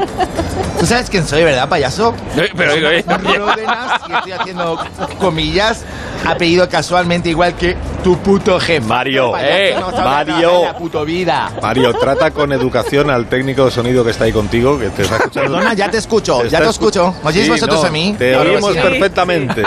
¿Tú 0.79 0.85
sabes 0.85 1.09
quién 1.09 1.25
soy, 1.27 1.43
verdad, 1.43 1.67
payaso? 1.69 2.13
Eh, 2.35 2.49
Pero. 2.55 2.73
Ródenas, 2.75 4.01
y 4.07 4.13
estoy 4.13 4.31
haciendo 4.31 4.79
comillas, 5.19 5.83
apellido 6.25 6.69
casualmente 6.69 7.29
igual 7.29 7.55
que 7.55 7.75
tu 8.03 8.17
puto 8.19 8.59
jefe. 8.59 8.81
Mario, 8.81 9.33
eh, 9.39 9.75
no 9.79 9.91
Mario. 9.91 10.63
la 10.65 10.77
puto 10.77 11.03
vida. 11.03 11.51
Mario, 11.61 11.93
trata 11.93 12.29
con 12.31 12.51
educación 12.53 13.09
al 13.09 13.27
técnico 13.27 13.65
de 13.65 13.71
sonido 13.71 14.03
que 14.03 14.11
está 14.11 14.25
ahí 14.25 14.31
contigo, 14.31 14.77
que 14.77 14.89
te 14.89 15.01
está 15.03 15.17
escuchando. 15.17 15.53
Perdona, 15.53 15.73
ya 15.73 15.89
te 15.89 15.97
escucho, 15.97 16.39
Te 16.41 16.49
ya 16.49 16.59
te 16.59 16.65
escu- 16.65 16.69
escucho. 16.69 17.15
¿Oyéis 17.23 17.45
Sí, 17.45 17.51
vosotros 17.51 17.81
no, 17.81 17.87
a 17.87 17.91
mí? 17.91 18.15
Te 18.17 18.35
oímos 18.37 18.73
sí. 18.73 18.79
perfectamente. 18.79 19.63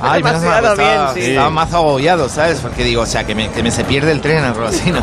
Ay, 0.00 0.22
menos 0.22 0.42
mal, 0.42 0.62
Demasiado 0.62 0.72
estaba, 0.74 1.12
bien, 1.12 1.24
sí. 1.24 1.30
estaba 1.30 1.50
más 1.50 1.72
agobiado, 1.74 2.28
¿sabes? 2.28 2.58
Porque 2.60 2.84
digo, 2.84 3.02
o 3.02 3.06
sea, 3.06 3.24
que 3.24 3.34
me, 3.34 3.50
que 3.50 3.62
me 3.62 3.70
se 3.70 3.84
pierde 3.84 4.12
el 4.12 4.20
tren 4.20 4.44
en 4.44 4.54
Rosina. 4.54 5.00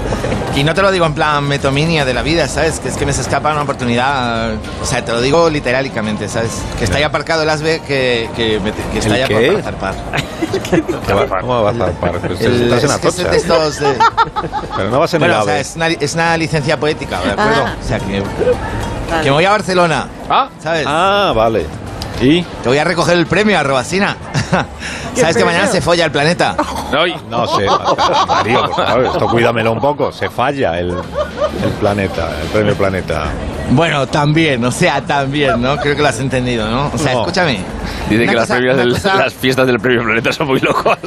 Y 0.55 0.63
no 0.63 0.73
te 0.73 0.81
lo 0.81 0.91
digo 0.91 1.05
en 1.05 1.13
plan 1.13 1.43
metominia 1.45 2.05
de 2.05 2.13
la 2.13 2.21
vida, 2.21 2.47
¿sabes? 2.47 2.79
Que 2.79 2.89
es 2.89 2.95
que 2.97 3.05
me 3.05 3.13
se 3.13 3.21
escapa 3.21 3.51
una 3.51 3.63
oportunidad. 3.63 4.53
O 4.81 4.85
sea, 4.85 5.03
te 5.03 5.11
lo 5.11 5.21
digo 5.21 5.49
literalmente, 5.49 6.27
¿sabes? 6.29 6.51
Que 6.77 6.85
está 6.85 6.97
ahí 6.97 7.03
aparcado 7.03 7.43
el 7.43 7.49
ASBE, 7.49 7.81
que, 7.87 8.29
que, 8.35 8.59
me- 8.59 8.71
que 8.71 8.99
está 8.99 9.13
¿El 9.15 9.19
ya 9.19 9.27
qué? 9.27 9.51
para 9.51 9.63
zarpar. 9.63 9.95
¿Cómo 11.41 11.63
vas 11.63 11.75
a 11.75 11.79
zarpar? 11.85 12.11
Pues 12.19 12.41
El- 12.41 12.63
estás 12.73 12.83
en 12.83 12.89
es 12.91 12.97
que 12.97 13.07
es 13.23 13.31
de 13.31 13.37
estos 13.37 13.79
de- 13.79 13.97
Pero 14.75 14.89
no 14.89 14.99
vas 14.99 15.13
en 15.13 15.19
Bueno, 15.19 15.35
el 15.35 15.41
o 15.41 15.45
sea, 15.45 15.59
es 15.59 15.75
una, 15.75 15.87
es 15.87 16.13
una 16.13 16.37
licencia 16.37 16.79
poética, 16.79 17.19
¿de 17.21 17.31
acuerdo? 17.31 17.63
Ah. 17.65 17.75
O 17.83 17.87
sea, 17.87 17.99
que, 17.99 18.23
que 19.21 19.25
me 19.25 19.31
voy 19.31 19.45
a 19.45 19.51
Barcelona, 19.51 20.07
Ah, 20.29 20.49
¿sabes? 20.61 20.85
Ah, 20.87 21.33
vale. 21.35 21.65
¿Y? 22.21 22.41
Te 22.43 22.69
voy 22.69 22.77
a 22.77 22.83
recoger 22.83 23.17
el 23.17 23.25
premio 23.25 23.57
a 23.59 23.63
Robacina. 23.63 24.15
¿Sabes 25.15 25.38
que 25.38 25.45
mañana 25.45 25.67
se 25.67 25.81
folla 25.81 26.05
el 26.05 26.12
planeta? 26.12 26.55
no, 26.91 27.05
No 27.29 27.48
sé, 27.57 27.65
Mario, 28.27 28.62
por 28.65 28.86
favor, 28.86 29.05
esto 29.05 29.27
cuídamelo 29.27 29.72
un 29.72 29.79
poco. 29.79 30.12
Se 30.12 30.29
falla 30.29 30.79
el, 30.79 30.89
el 30.89 31.72
planeta, 31.79 32.29
el 32.41 32.48
premio 32.50 32.75
planeta. 32.75 33.25
Bueno, 33.72 34.05
también, 34.07 34.63
o 34.65 34.72
sea, 34.72 35.01
también, 35.01 35.62
¿no? 35.62 35.77
Creo 35.77 35.95
que 35.95 36.01
lo 36.01 36.07
has 36.10 36.19
entendido, 36.19 36.69
¿no? 36.69 36.91
O 36.93 36.98
sea, 36.98 37.13
No. 37.13 37.19
escúchame. 37.22 37.60
Dice 38.10 38.24
Una 38.24 38.31
que 38.31 38.36
las, 38.38 38.48
cosa- 38.48 38.53
premias 38.55 38.74
una 38.75 38.83
del- 38.83 38.93
cosa- 38.93 39.15
las 39.15 39.33
fiestas 39.33 39.67
del 39.67 39.79
premio 39.79 40.03
Planeta 40.03 40.33
son 40.33 40.48
muy 40.48 40.60
locos. 40.60 40.98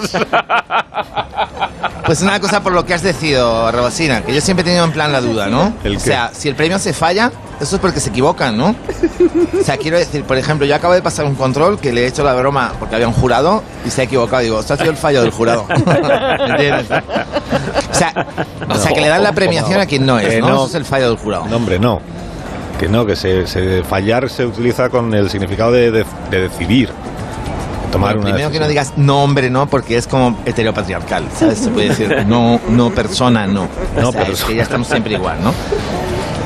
Pues 2.05 2.23
una 2.23 2.39
cosa 2.41 2.63
por 2.63 2.73
lo 2.73 2.87
que 2.87 2.95
has 2.95 3.03
decidido, 3.03 3.71
Robacina, 3.73 4.23
que 4.23 4.33
yo 4.33 4.41
siempre 4.41 4.63
he 4.63 4.65
tenido 4.65 4.85
en 4.85 4.93
plan 4.93 5.13
la 5.13 5.21
duda, 5.21 5.49
¿no? 5.49 5.75
¿El 5.83 5.97
o 5.97 6.01
sea, 6.01 6.31
si 6.33 6.49
el 6.49 6.55
premio 6.55 6.79
se 6.79 6.93
falla, 6.93 7.33
eso 7.61 7.77
es 7.77 7.81
porque 7.81 8.01
se 8.01 8.11
equivocan, 8.11 8.57
¿no? 8.57 8.75
O 9.61 9.65
sea, 9.65 9.77
quiero 9.77 9.99
decir, 9.99 10.25
por 10.25 10.37
ejemplo, 10.37 10.67
yo 10.67 10.75
acabo 10.75 10.95
de 10.95 11.03
pasar 11.03 11.25
un 11.27 11.35
control 11.35 11.79
que 11.79 11.93
le 11.93 12.05
he 12.05 12.07
hecho 12.07 12.23
la 12.25 12.35
broma 12.35 12.73
porque 12.79 12.95
había 12.95 13.09
un 13.09 13.15
jurado 13.15 13.63
y 13.85 13.91
se 13.91 14.03
ha 14.03 14.05
equivocado. 14.05 14.43
Digo, 14.43 14.61
esto 14.61 14.75
ha 14.75 14.77
sido 14.77 14.91
el 14.91 14.97
fallo 14.97 15.23
del 15.23 15.31
jurado. 15.31 15.67
¿Entiendes? 16.49 16.87
O 17.91 17.95
sea, 17.95 18.27
o 18.69 18.75
sea, 18.75 18.93
que 18.93 19.01
le 19.01 19.09
dan 19.09 19.23
la 19.23 19.33
premiación 19.33 19.81
a 19.81 19.87
quien 19.87 20.05
no 20.07 20.19
es, 20.19 20.41
¿no? 20.41 20.49
no. 20.49 20.55
Eso 20.57 20.67
es 20.67 20.75
el 20.75 20.85
fallo 20.85 21.09
del 21.09 21.19
jurado. 21.19 21.47
No, 21.49 21.57
hombre, 21.57 21.79
no. 21.79 22.01
Que 22.79 22.89
no, 22.89 23.07
que 23.07 23.17
se, 23.17 23.47
se- 23.47 23.83
fallar 23.85 24.29
se 24.29 24.45
utiliza 24.45 24.91
con 24.91 25.15
el 25.15 25.31
significado 25.31 25.73
de, 25.73 25.91
de- 25.91 26.05
de 26.31 26.41
decidir. 26.49 26.89
de 26.91 26.95
Tomar 27.91 28.17
Bueno, 28.17 28.21
una 28.27 28.31
primero 28.35 28.51
que 28.51 28.61
no 28.61 28.69
digas 28.69 28.93
no 28.97 29.23
hombre 29.23 29.49
no 29.49 29.67
porque 29.67 29.97
es 29.97 30.07
como 30.07 30.39
heteropatriarcal, 30.45 31.25
¿sabes? 31.39 31.59
Se 31.61 31.71
puede 31.71 31.89
decir 31.89 32.27
no 32.27 32.61
no 32.69 32.91
persona 32.91 33.47
no. 33.47 33.69
No 33.99 34.09
O 34.11 34.13
sea, 34.13 34.23
es 34.23 34.27
persona. 34.29 34.49
que 34.51 34.57
ya 34.57 34.63
estamos 34.65 34.89
siempre 34.89 35.15
igual, 35.15 35.39
¿no? 35.43 35.55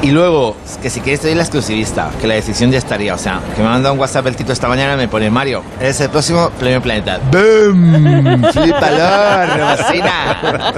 Y 0.02 0.12
luego, 0.12 0.56
que 0.80 0.88
si 0.88 1.00
quieres 1.00 1.22
doy 1.22 1.34
la 1.34 1.42
exclusivista, 1.42 2.10
que 2.20 2.26
la 2.26 2.34
decisión 2.34 2.70
ya 2.70 2.78
estaría. 2.78 3.14
O 3.14 3.18
sea, 3.18 3.40
que 3.54 3.60
me 3.60 3.68
ha 3.68 3.72
mandado 3.72 3.92
un 3.94 4.00
WhatsApp 4.00 4.26
el 4.28 4.36
Tito 4.36 4.52
esta 4.52 4.66
mañana 4.66 4.96
me 4.96 5.08
pone 5.08 5.30
Mario, 5.30 5.62
eres 5.78 6.00
el 6.00 6.08
próximo 6.08 6.50
Premio 6.58 6.80
Planeta. 6.80 7.18
¡Boom! 7.30 8.42
¡Flipalo, 8.50 9.56
Robasina! 9.58 10.72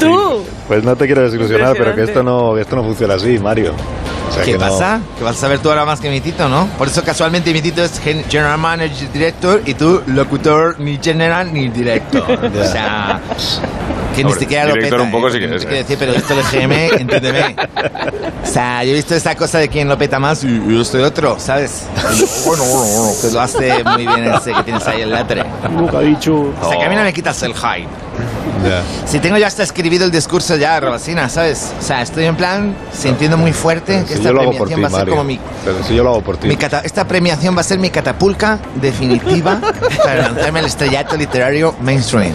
¡Tú! 0.00 0.44
Pues 0.68 0.84
no 0.84 0.96
te 0.96 1.06
quiero 1.06 1.22
desilusionar, 1.22 1.74
pero 1.76 1.94
que 1.94 2.02
esto 2.04 2.22
no, 2.22 2.56
esto 2.56 2.76
no 2.76 2.84
funciona 2.84 3.14
así, 3.14 3.38
Mario. 3.38 3.72
O 4.28 4.32
sea, 4.32 4.42
¿Qué 4.44 4.52
que 4.52 4.58
no- 4.58 4.64
pasa? 4.68 5.00
Que 5.18 5.24
vas 5.24 5.36
a 5.36 5.40
saber 5.40 5.58
tú 5.60 5.68
ahora 5.70 5.84
más 5.84 6.00
que 6.00 6.10
mi 6.10 6.20
Tito, 6.20 6.48
¿no? 6.48 6.66
Por 6.78 6.88
eso 6.88 7.02
casualmente 7.04 7.52
mi 7.52 7.62
Tito 7.62 7.82
es 7.82 7.98
gen- 8.00 8.24
General 8.28 8.58
Manager 8.58 9.10
Director 9.12 9.62
y 9.66 9.74
tú 9.74 10.02
locutor 10.06 10.78
ni 10.80 10.98
General 11.02 11.52
ni 11.52 11.68
Director. 11.68 12.24
O 12.56 12.64
sea, 12.64 13.20
que 14.16 14.24
ni 14.24 14.32
siquiera 14.32 14.64
lo 14.64 14.74
director 14.74 14.98
peta, 14.98 15.04
un 15.04 15.10
poco 15.10 15.28
¿eh? 15.28 15.32
sí 15.32 15.38
que 15.38 15.54
es, 15.54 15.64
¿eh? 15.64 15.68
decir, 15.68 15.96
pero 15.98 16.12
esto 16.12 16.34
del 16.34 16.44
GM, 16.44 17.00
entiéndeme. 17.00 17.56
O 18.42 18.46
sea, 18.46 18.82
yo 18.84 18.90
he 18.90 18.94
visto 18.94 19.14
esa 19.14 19.34
cosa 19.34 19.58
de 19.58 19.68
quién 19.68 19.88
lo 19.88 19.98
peta 19.98 20.18
más 20.18 20.42
y 20.44 20.60
yo 20.68 20.84
soy 20.84 21.02
otro, 21.02 21.38
¿sabes? 21.38 21.86
Bueno, 22.46 22.64
bueno, 22.64 23.02
bueno, 23.02 23.12
que 23.20 23.30
lo 23.32 23.40
hace 23.40 23.84
muy 23.84 24.06
bien 24.06 24.24
ese 24.34 24.52
que 24.52 24.62
tienes 24.62 24.86
ahí 24.86 25.02
el 25.02 25.10
latre. 25.10 25.44
Nunca 25.70 25.98
ha 25.98 26.02
dicho. 26.02 26.52
O 26.60 26.68
sea, 26.68 26.78
que 26.78 26.84
a 26.84 26.88
mí 26.88 26.96
no 26.96 27.02
me 27.02 27.12
quitas 27.12 27.42
el 27.42 27.54
hype. 27.54 28.05
Ya. 28.66 28.82
Si 29.06 29.20
tengo 29.20 29.36
ya 29.38 29.46
hasta 29.46 29.62
escribido 29.62 30.04
el 30.04 30.10
discurso 30.10 30.56
ya, 30.56 30.80
Robasina, 30.80 31.28
¿sabes? 31.28 31.72
O 31.78 31.82
sea, 31.82 32.02
estoy 32.02 32.24
en 32.24 32.34
plan 32.36 32.74
sintiendo 32.92 33.36
muy 33.36 33.52
fuerte 33.52 34.00
que 34.02 34.08
Si 34.08 34.12
esta 34.14 34.24
yo 34.24 34.32
lo 34.32 34.40
hago 34.42 34.52
por 34.52 34.68
premiación 34.68 34.76
ti, 34.78 34.82
va 34.82 34.86
a 34.88 34.90
ser 34.90 34.98
Mario. 34.98 35.14
como 35.14 35.24
mi, 35.24 35.40
Pero 35.64 35.84
si 35.84 35.94
yo 35.94 36.02
lo 36.02 36.10
hago 36.10 36.20
por 36.22 36.36
ti. 36.38 36.48
mi 36.48 36.56
cata- 36.56 36.80
esta 36.84 37.06
premiación 37.06 37.56
va 37.56 37.60
a 37.60 37.64
ser 37.64 37.78
mi 37.78 37.90
catapulca 37.90 38.58
definitiva 38.80 39.60
para 40.04 40.22
lanzarme 40.22 40.58
al 40.60 40.66
estrellato 40.66 41.16
literario 41.16 41.74
mainstream. 41.80 42.32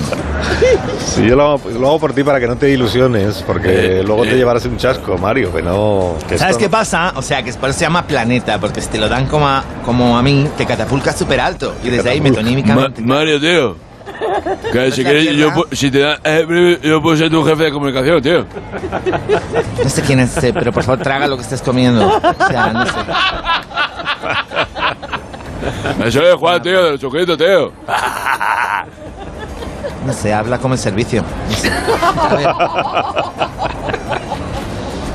Si 1.06 1.26
yo 1.26 1.36
lo 1.36 1.44
hago, 1.44 1.70
lo 1.72 1.88
hago 1.90 2.00
por 2.00 2.14
ti 2.14 2.24
para 2.24 2.40
que 2.40 2.48
no 2.48 2.56
te 2.56 2.70
ilusiones, 2.70 3.44
porque 3.46 4.02
luego 4.06 4.24
te 4.24 4.36
llevarás 4.36 4.66
un 4.66 4.78
chasco, 4.78 5.18
Mario, 5.18 5.54
que 5.54 5.62
no... 5.62 6.16
que 6.28 6.38
¿Sabes 6.38 6.58
qué 6.58 6.66
no- 6.66 6.72
pasa? 6.72 7.14
O 7.16 7.22
sea, 7.22 7.44
que 7.44 7.52
por 7.54 7.70
eso 7.70 7.80
se 7.80 7.86
llama 7.86 8.08
planeta, 8.08 8.60
porque 8.60 8.82
si 8.82 8.88
te 8.88 8.98
lo 8.98 9.10
dan 9.10 9.26
como 9.28 9.48
a, 9.48 9.64
como 9.86 10.18
a 10.18 10.22
mí, 10.24 10.48
te 10.58 10.66
catapulca 10.66 11.12
súper 11.14 11.42
alto. 11.42 11.76
Y 11.84 11.90
desde 11.90 12.10
ahí, 12.12 12.22
metonímicamente. 12.22 13.02
Ma- 13.02 13.16
Mario, 13.16 13.40
tío. 13.40 13.90
Que 14.71 14.91
si 14.91 15.03
quieres, 15.03 15.36
yo, 15.36 15.50
pu- 15.51 15.67
si 15.75 15.91
te 15.91 16.00
da, 16.00 16.19
eh, 16.24 16.79
yo 16.83 17.01
puedo 17.01 17.15
ser 17.17 17.29
tu 17.29 17.43
jefe 17.43 17.63
de 17.65 17.71
comunicación, 17.71 18.21
tío. 18.21 18.45
No 19.83 19.89
sé 19.89 20.01
quién 20.01 20.19
es 20.19 20.36
ese, 20.38 20.53
pero 20.53 20.71
por 20.71 20.83
favor 20.83 21.00
traga 21.03 21.27
lo 21.27 21.36
que 21.38 21.43
estés 21.43 21.62
comiendo. 21.62 22.07
O 22.07 22.48
sea, 22.48 22.67
no 22.74 22.86
sé. 22.86 22.91
Eso 26.05 26.21
es 26.24 26.36
Juan, 26.36 26.62
tío, 26.62 26.83
de 26.83 26.91
los 26.91 27.00
choquitos, 27.01 27.38
tío. 27.38 27.71
No 30.06 30.13
sé, 30.13 30.34
habla 30.34 30.58
como 30.58 30.73
el 30.73 30.80
servicio. 30.80 31.23
No 31.49 31.56
sé. 31.56 31.71
A 31.71 32.36
ver. 32.36 32.47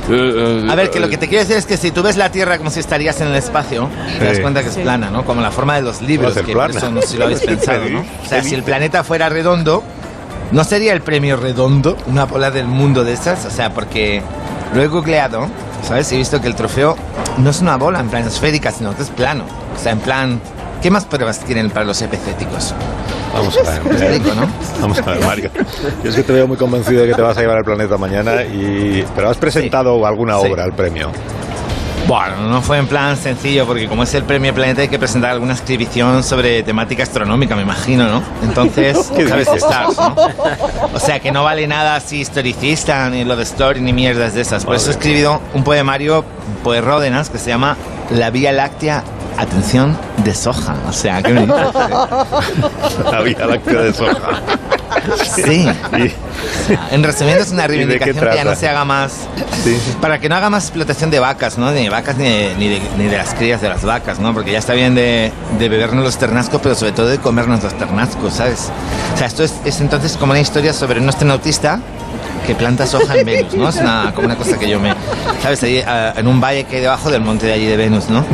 Eh, 0.08 0.66
A 0.70 0.74
ver, 0.74 0.90
que 0.90 1.00
lo 1.00 1.08
que 1.08 1.16
te 1.18 1.28
quiero 1.28 1.42
decir 1.42 1.56
es 1.56 1.66
que 1.66 1.76
si 1.76 1.90
tú 1.90 2.02
ves 2.02 2.16
la 2.16 2.30
Tierra 2.30 2.58
como 2.58 2.70
si 2.70 2.80
estarías 2.80 3.20
en 3.20 3.28
el 3.28 3.34
espacio, 3.36 3.88
te 4.18 4.24
das 4.24 4.36
Sí. 4.36 4.42
cuenta 4.42 4.62
que 4.62 4.68
es 4.68 4.76
plana, 4.76 5.10
¿no? 5.10 5.24
Como 5.24 5.40
la 5.40 5.50
forma 5.50 5.74
de 5.76 5.82
los 5.82 6.00
libros, 6.02 6.34
que 6.34 6.42
por 6.42 6.52
plana. 6.66 6.74
eso 6.78 6.90
no 6.90 7.00
sé 7.02 7.08
si 7.08 7.16
lo 7.16 7.24
habéis 7.24 7.40
pensado, 7.46 7.88
¿no? 7.88 8.00
O 8.00 8.28
sea, 8.28 8.40
¿Qué 8.40 8.48
si 8.48 8.54
el 8.54 8.62
planeta 8.62 9.02
fuera 9.04 9.28
redondo, 9.28 9.82
¿no 10.52 10.64
sería 10.64 10.92
el 10.92 11.00
premio 11.00 11.36
redondo 11.36 11.96
una 12.06 12.24
bola 12.24 12.50
del 12.50 12.66
mundo 12.68 13.04
de 13.04 13.12
esas? 13.14 13.44
O 13.46 13.50
sea, 13.50 13.70
porque 13.74 14.22
lo 14.74 14.82
he 14.82 14.86
googleado, 14.86 15.48
¿sabes? 15.86 16.10
Y 16.12 16.14
he 16.14 16.18
visto 16.18 16.40
que 16.40 16.46
el 16.48 16.54
trofeo 16.54 16.96
no 17.38 17.50
es 17.50 17.60
una 17.60 17.76
bola 17.76 17.98
en 18.00 18.08
plan 18.08 18.26
esférica, 18.26 18.70
sino 18.70 18.94
que 18.94 19.02
es 19.02 19.08
plano. 19.10 19.44
O 19.76 19.82
sea, 19.82 19.92
en 19.92 19.98
plan, 20.00 20.40
¿qué 20.82 20.90
más 20.90 21.04
pruebas 21.04 21.40
tienen 21.40 21.70
para 21.70 21.84
los 21.84 22.00
epicéticos? 22.00 22.74
Vamos 23.32 23.58
a 23.58 23.70
ver. 23.70 23.82
Vamos 24.80 24.98
a 24.98 25.02
ver, 25.02 25.20
Mario. 25.24 25.50
Yo 26.02 26.10
es 26.10 26.16
que 26.16 26.22
te 26.22 26.32
veo 26.32 26.46
muy 26.46 26.56
convencido 26.56 27.02
de 27.02 27.08
que 27.08 27.14
te 27.14 27.22
vas 27.22 27.36
a 27.36 27.40
llevar 27.40 27.58
el 27.58 27.64
planeta 27.64 27.96
mañana, 27.98 28.42
y 28.42 29.04
pero 29.14 29.30
has 29.30 29.36
presentado 29.36 30.06
alguna 30.06 30.38
Sí. 30.40 30.46
obra 30.50 30.64
al 30.64 30.72
premio. 30.72 31.10
Bueno, 32.06 32.36
no 32.48 32.62
fue 32.62 32.78
en 32.78 32.86
plan 32.86 33.16
sencillo, 33.16 33.66
porque 33.66 33.88
como 33.88 34.04
es 34.04 34.14
el 34.14 34.22
premio 34.22 34.54
Planeta 34.54 34.80
hay 34.80 34.86
que 34.86 34.98
presentar 34.98 35.32
alguna 35.32 35.54
inscripción 35.54 36.22
sobre 36.22 36.62
temática 36.62 37.02
astronómica, 37.02 37.56
me 37.56 37.62
imagino, 37.62 38.06
¿no? 38.08 38.22
Entonces, 38.44 38.96
¿Qué 39.16 39.26
¿sabes? 39.28 39.46
dices? 39.50 39.64
Stars, 39.64 39.96
¿no? 39.98 40.14
O 40.94 41.00
sea, 41.00 41.18
que 41.18 41.32
no 41.32 41.42
vale 41.42 41.66
nada 41.66 41.96
así 41.96 42.20
historicista, 42.20 43.10
ni 43.10 43.24
lo 43.24 43.34
de 43.34 43.42
story, 43.42 43.80
ni 43.80 43.92
mierdas 43.92 44.34
de 44.34 44.42
esas. 44.42 44.64
Por 44.64 44.76
eso 44.76 44.90
he 44.90 44.92
escrito 44.92 45.40
un 45.52 45.64
poemario, 45.64 46.24
Poe 46.62 46.80
Ródenas, 46.80 47.28
que 47.28 47.38
se 47.38 47.48
llama 47.50 47.76
La 48.10 48.30
Vía 48.30 48.52
Láctea, 48.52 49.02
atención, 49.36 49.98
de 50.26 50.34
soja. 50.34 50.74
O 50.88 50.92
sea, 50.92 51.22
¿qué 51.22 51.32
me 51.32 51.42
dices? 51.42 51.56
La 53.12 53.20
Vía 53.22 53.46
Láctea 53.46 53.80
de 53.82 53.94
soja. 53.94 54.42
Sí. 55.36 55.66
En 56.90 57.02
resumiendo, 57.04 57.42
es 57.42 57.52
una 57.52 57.66
¿Y 57.66 57.68
de 57.68 57.72
qué 57.74 57.76
reivindicación 57.76 58.28
que 58.30 58.36
ya 58.36 58.44
no 58.44 58.54
se 58.56 58.68
haga 58.68 58.84
más 58.84 59.12
Sí. 59.62 59.78
para 60.00 60.18
que 60.18 60.28
no 60.28 60.34
haga 60.36 60.50
más 60.50 60.64
explotación 60.64 61.10
de 61.10 61.20
vacas, 61.20 61.58
¿no? 61.58 61.70
Ni 61.70 61.84
de 61.84 61.90
vacas 61.90 62.16
ni 62.16 62.24
de, 62.24 62.54
ni 62.58 62.68
de, 62.68 62.80
ni 62.98 63.04
de 63.06 63.16
las 63.16 63.34
crías 63.34 63.60
de 63.60 63.68
las 63.68 63.82
vacas, 63.84 64.18
¿no? 64.18 64.34
Porque 64.34 64.52
ya 64.52 64.58
está 64.58 64.74
bien 64.74 64.94
de, 64.94 65.32
de 65.58 65.68
bebernos 65.68 66.04
los 66.04 66.16
ternascos, 66.18 66.60
pero 66.60 66.74
sobre 66.74 66.92
todo 66.92 67.06
de 67.08 67.18
comernos 67.18 67.62
los 67.62 67.74
ternascos, 67.78 68.34
¿sabes? 68.34 68.70
O 69.14 69.16
sea, 69.18 69.26
esto 69.28 69.44
es, 69.44 69.54
es 69.64 69.80
entonces 69.80 70.16
como 70.16 70.32
una 70.32 70.40
historia 70.40 70.72
sobre 70.72 71.00
un 71.00 71.08
astronautista 71.08 71.80
que 72.46 72.54
planta 72.54 72.86
soja 72.86 73.16
en 73.16 73.26
Venus, 73.26 73.54
¿no? 73.54 73.68
Es 73.68 73.76
una, 73.76 74.12
como 74.14 74.26
una 74.26 74.36
cosa 74.36 74.58
que 74.58 74.68
yo 74.68 74.78
me... 74.80 74.94
¿Sabes? 75.42 75.62
Ahí, 75.62 75.82
ah, 75.86 76.12
en 76.16 76.26
un 76.26 76.40
valle 76.40 76.64
que 76.64 76.76
hay 76.76 76.82
debajo 76.82 77.10
del 77.10 77.22
monte 77.22 77.46
de 77.46 77.52
allí 77.52 77.66
de 77.66 77.76
Venus, 77.76 78.08
¿no? 78.08 78.24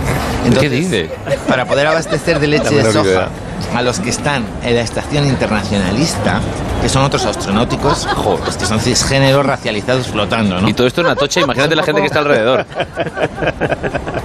¿Qué 0.61 0.68
dice? 0.68 1.11
Para 1.49 1.66
poder 1.66 1.87
abastecer 1.87 2.40
de 2.40 2.47
leche 2.49 2.75
de 2.75 2.92
soja 2.92 3.09
idea. 3.09 3.29
a 3.75 3.83
los 3.83 4.01
que 4.01 4.11
están 4.11 4.45
en 4.62 4.75
la 4.75 4.83
estación 4.83 5.27
internacionalista, 5.27 6.40
que 6.83 6.88
son 6.88 7.05
otros 7.05 7.25
astronáuticos, 7.25 8.09
pues 8.45 8.57
que 8.57 8.66
son 8.66 8.81
cisgéneros 8.81 9.47
racializados 9.47 10.09
flotando, 10.09 10.61
¿no? 10.61 10.68
Y 10.68 10.75
todo 10.75 10.87
esto 10.87 11.01
en 11.01 11.09
Atocha, 11.09 11.40
imagínate 11.40 11.77
la 11.77 11.85
gente 11.85 12.01
que 12.01 12.07
está 12.09 12.18
alrededor. 12.21 12.66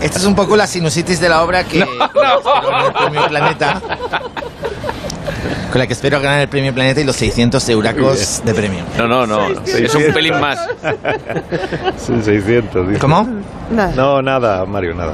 Esta 0.01 0.19
es 0.19 0.25
un 0.25 0.35
poco 0.35 0.55
la 0.55 0.67
sinusitis 0.67 1.19
de 1.19 1.29
la 1.29 1.43
obra 1.43 1.63
que 1.63 1.79
espero 1.81 2.41
ganar 2.43 2.93
el 3.23 3.29
Planeta. 3.29 3.81
Con 5.71 5.79
la 5.79 5.87
que 5.87 5.93
espero 5.93 6.19
ganar 6.21 6.39
el 6.41 6.47
premio 6.47 6.73
Planeta 6.73 7.01
y 7.01 7.03
los 7.03 7.15
600 7.17 7.67
euracos 7.69 8.41
de 8.45 8.53
premio. 8.53 8.83
No, 8.97 9.07
no, 9.07 9.25
no. 9.27 9.47
Es 9.65 9.93
un 9.95 10.13
pelín 10.13 10.39
más. 10.39 10.59
Son 12.05 12.23
600. 12.23 12.87
dice. 12.87 12.99
¿Cómo? 12.99 13.27
No, 13.95 14.21
nada, 14.21 14.65
Mario, 14.65 14.93
nada. 14.95 15.13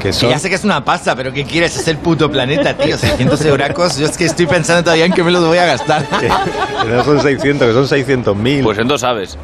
Que 0.00 0.08
Que 0.08 0.12
son... 0.12 0.28
ya 0.30 0.38
sé 0.38 0.48
que 0.50 0.54
es 0.56 0.64
una 0.64 0.84
pasta, 0.84 1.14
pero 1.16 1.32
¿qué 1.32 1.44
quieres? 1.44 1.76
Es 1.76 1.88
el 1.88 1.96
puto 1.98 2.30
planeta, 2.30 2.74
tío. 2.76 2.96
600 2.98 3.40
euracos. 3.44 3.96
Yo 3.98 4.06
es 4.06 4.16
que 4.16 4.24
estoy 4.26 4.46
pensando 4.46 4.82
todavía 4.84 5.06
en 5.06 5.12
que 5.12 5.22
me 5.22 5.30
los 5.30 5.44
voy 5.44 5.58
a 5.58 5.64
gastar. 5.66 6.04
que- 6.06 6.28
que 6.82 6.88
no 6.90 7.04
son 7.04 7.20
600, 7.22 7.68
que 7.68 7.72
son 7.74 7.86
600.000. 8.36 8.62
Pues 8.62 8.78
en 8.78 8.88
dos 8.88 9.02
aves. 9.02 9.36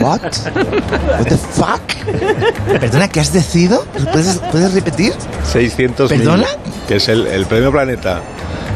What? 0.00 0.20
What 0.20 1.24
the 1.26 1.36
fuck? 1.36 2.80
Perdona, 2.80 3.08
¿qué 3.08 3.20
has 3.20 3.32
decidido? 3.32 3.84
¿Puedes, 4.12 4.38
¿puedes 4.52 4.74
repetir? 4.74 5.14
600 5.44 6.10
¿Perdona? 6.10 6.46
Que 6.86 6.96
es 6.96 7.08
el, 7.08 7.26
el 7.26 7.46
premio 7.46 7.72
Planeta. 7.72 8.20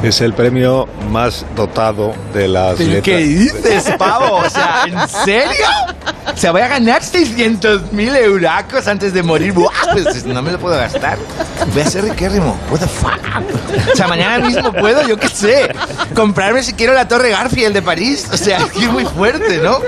Es 0.02 0.20
el 0.22 0.32
premio 0.32 0.88
más 1.10 1.44
dotado 1.54 2.14
de 2.32 2.48
las 2.48 2.76
¿Pero 2.76 2.88
letras. 2.90 3.04
qué 3.04 3.16
dices, 3.18 3.92
pavo? 3.98 4.36
O 4.36 4.48
sea, 4.48 4.84
¿en 4.86 5.08
serio? 5.08 5.66
O 6.32 6.36
sea, 6.36 6.52
voy 6.52 6.62
a 6.62 6.68
ganar 6.68 7.02
600 7.02 7.92
mil 7.92 8.16
euracos 8.16 8.86
antes 8.88 9.12
de 9.12 9.22
morir. 9.22 9.52
¡Buah! 9.52 9.70
Pues 9.92 10.24
no 10.24 10.40
me 10.40 10.52
lo 10.52 10.58
puedo 10.58 10.74
gastar. 10.76 11.18
Voy 11.74 11.82
a 11.82 11.86
ser 11.86 12.04
riquérrimo. 12.04 12.58
What 12.70 12.80
the 12.80 12.86
fuck? 12.86 13.20
O 13.92 13.96
sea, 13.96 14.08
mañana 14.08 14.38
mismo 14.38 14.72
puedo, 14.72 15.06
yo 15.06 15.18
qué 15.18 15.28
sé, 15.28 15.70
comprarme 16.14 16.62
si 16.62 16.72
quiero 16.72 16.94
la 16.94 17.06
Torre 17.06 17.30
Garfield 17.30 17.74
de 17.74 17.82
París. 17.82 18.26
O 18.32 18.36
sea, 18.38 18.58
es 18.58 18.64
que 18.72 18.84
es 18.84 18.90
muy 18.90 19.04
fuerte, 19.04 19.58
¿no? 19.58 19.80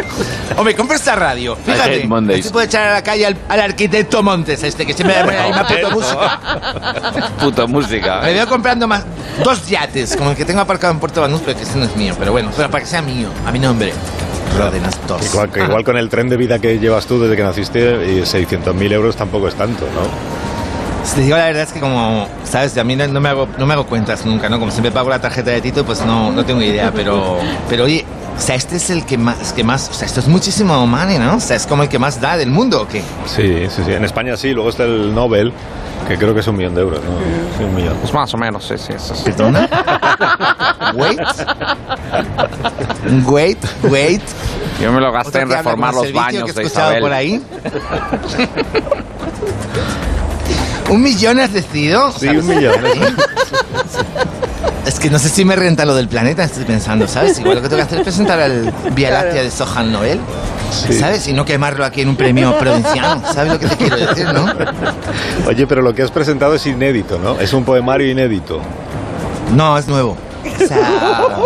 O 0.58 0.62
me 0.64 0.74
compro 0.74 0.94
esta 0.96 1.14
radio. 1.16 1.56
Fíjate. 1.56 2.06
Así 2.38 2.50
puedo 2.50 2.66
echar 2.66 2.88
a 2.88 2.92
la 2.92 3.02
calle 3.02 3.24
al, 3.26 3.36
al 3.48 3.60
arquitecto 3.60 4.22
Montes, 4.22 4.62
este, 4.62 4.84
que 4.84 4.92
siempre 4.92 5.16
me 5.16 5.24
pone 5.24 5.38
la 5.38 5.46
misma 5.46 5.66
puta 5.66 5.90
música. 5.90 6.40
Puta 7.40 7.66
música. 7.66 8.20
Me 8.20 8.34
veo 8.34 8.46
comprando 8.46 8.86
más 8.86 9.04
dos 9.42 9.66
yates, 9.66 10.01
como 10.16 10.30
el 10.30 10.36
que 10.36 10.44
tengo 10.44 10.60
aparcado 10.60 10.92
en 10.92 11.00
Puerto 11.00 11.20
Banús, 11.20 11.40
pero 11.44 11.56
que 11.56 11.64
ese 11.64 11.78
no 11.78 11.84
es 11.84 11.96
mío. 11.96 12.14
Pero 12.18 12.32
bueno, 12.32 12.50
pero 12.56 12.70
para 12.70 12.82
que 12.84 12.90
sea 12.90 13.02
mío, 13.02 13.28
a 13.46 13.52
mi 13.52 13.58
nombre. 13.58 13.92
Ródenas 14.58 14.98
dos. 15.06 15.24
Igual, 15.32 15.50
igual 15.54 15.84
con 15.84 15.96
el 15.96 16.08
tren 16.08 16.28
de 16.28 16.36
vida 16.36 16.58
que 16.58 16.78
llevas 16.78 17.06
tú 17.06 17.20
desde 17.20 17.36
que 17.36 17.42
naciste, 17.42 17.80
y 17.80 18.20
600.000 18.20 18.92
euros 18.92 19.16
tampoco 19.16 19.48
es 19.48 19.54
tanto, 19.54 19.86
¿no? 19.86 20.41
Si 21.04 21.16
te 21.16 21.20
digo 21.22 21.36
la 21.36 21.46
verdad 21.46 21.62
es 21.62 21.72
que 21.72 21.80
como, 21.80 22.26
sabes, 22.44 22.76
a 22.78 22.84
mí 22.84 22.94
no, 22.96 23.06
no 23.08 23.20
me 23.20 23.28
hago, 23.28 23.48
no 23.58 23.66
me 23.66 23.74
hago 23.74 23.86
cuentas 23.86 24.24
nunca, 24.24 24.48
¿no? 24.48 24.58
Como 24.58 24.70
siempre 24.70 24.92
pago 24.92 25.10
la 25.10 25.20
tarjeta 25.20 25.50
de 25.50 25.60
Tito, 25.60 25.84
pues 25.84 26.00
no, 26.04 26.30
no 26.30 26.44
tengo 26.44 26.62
idea, 26.62 26.92
pero, 26.94 27.38
pero 27.68 27.84
oye, 27.84 28.04
o 28.36 28.40
sea, 28.40 28.54
este 28.54 28.76
es 28.76 28.88
el 28.90 29.04
que 29.04 29.18
más, 29.18 29.52
que 29.52 29.64
más, 29.64 29.88
o 29.90 29.92
sea, 29.92 30.06
esto 30.06 30.20
es 30.20 30.28
muchísimo 30.28 30.86
money, 30.86 31.18
¿no? 31.18 31.36
O 31.36 31.40
sea, 31.40 31.56
es 31.56 31.66
como 31.66 31.82
el 31.82 31.88
que 31.88 31.98
más 31.98 32.20
da 32.20 32.36
del 32.36 32.50
mundo, 32.50 32.82
¿o 32.82 32.88
qué? 32.88 33.02
Sí, 33.26 33.66
sí, 33.68 33.82
sí. 33.84 33.92
En 33.92 34.04
España 34.04 34.36
sí. 34.36 34.52
Luego 34.52 34.70
está 34.70 34.84
el 34.84 35.14
Nobel, 35.14 35.52
que 36.08 36.16
creo 36.16 36.32
que 36.34 36.40
es 36.40 36.46
un 36.46 36.56
millón 36.56 36.74
de 36.74 36.80
euros. 36.80 37.00
¿no? 37.04 37.10
Sí, 37.58 37.64
un 37.64 37.74
millón. 37.74 37.96
Pues 38.00 38.12
más 38.14 38.32
o 38.32 38.38
menos, 38.38 38.64
sí, 38.66 38.74
sí. 38.78 38.94
sí, 38.96 39.12
sí. 39.14 39.22
¿Perdona? 39.24 39.68
Wait. 40.94 41.20
Wait, 43.26 43.58
wait. 43.84 44.22
Yo 44.80 44.92
me 44.92 45.00
lo 45.00 45.12
gasté 45.12 45.40
en 45.40 45.50
reformar 45.50 45.94
los 45.94 46.12
baños 46.12 46.44
que 46.44 46.50
he 46.50 46.54
de 46.54 46.62
escuchado 46.62 46.90
Isabel. 46.90 47.02
por 47.02 47.12
ahí. 47.12 47.42
¿Un 50.92 51.02
millón 51.02 51.40
has 51.40 51.52
decidido? 51.52 52.12
Sí, 52.12 52.28
un 52.28 52.46
millón. 52.46 52.74
Es 54.86 54.98
que 54.98 55.08
no 55.10 55.18
sé 55.20 55.28
si 55.28 55.44
me 55.44 55.54
renta 55.54 55.84
lo 55.84 55.94
del 55.94 56.08
planeta, 56.08 56.42
estoy 56.42 56.64
pensando, 56.64 57.06
¿sabes? 57.06 57.38
Igual 57.38 57.54
lo 57.56 57.62
que 57.62 57.68
tengo 57.68 57.78
que 57.78 57.84
hacer 57.86 57.98
es 57.98 58.04
presentar 58.04 58.40
al 58.40 58.74
Vía 58.94 59.10
Láctea 59.10 59.42
de 59.44 59.50
Sohan 59.50 59.92
Noel, 59.92 60.18
Sí. 60.72 60.92
¿sabes? 60.94 61.28
Y 61.28 61.32
no 61.32 61.44
quemarlo 61.44 61.84
aquí 61.84 62.00
en 62.00 62.08
un 62.08 62.16
premio 62.16 62.58
provinciano, 62.58 63.22
¿sabes 63.32 63.52
lo 63.52 63.58
que 63.60 63.68
te 63.68 63.76
quiero 63.76 63.96
decir, 63.96 64.26
no? 64.32 64.44
Oye, 65.46 65.66
pero 65.68 65.82
lo 65.82 65.94
que 65.94 66.02
has 66.02 66.10
presentado 66.10 66.54
es 66.54 66.66
inédito, 66.66 67.18
¿no? 67.18 67.38
Es 67.40 67.52
un 67.52 67.64
poemario 67.64 68.10
inédito. 68.10 68.60
No, 69.54 69.78
es 69.78 69.86
nuevo. 69.86 70.16
O 70.44 70.66
sea... 70.66 71.36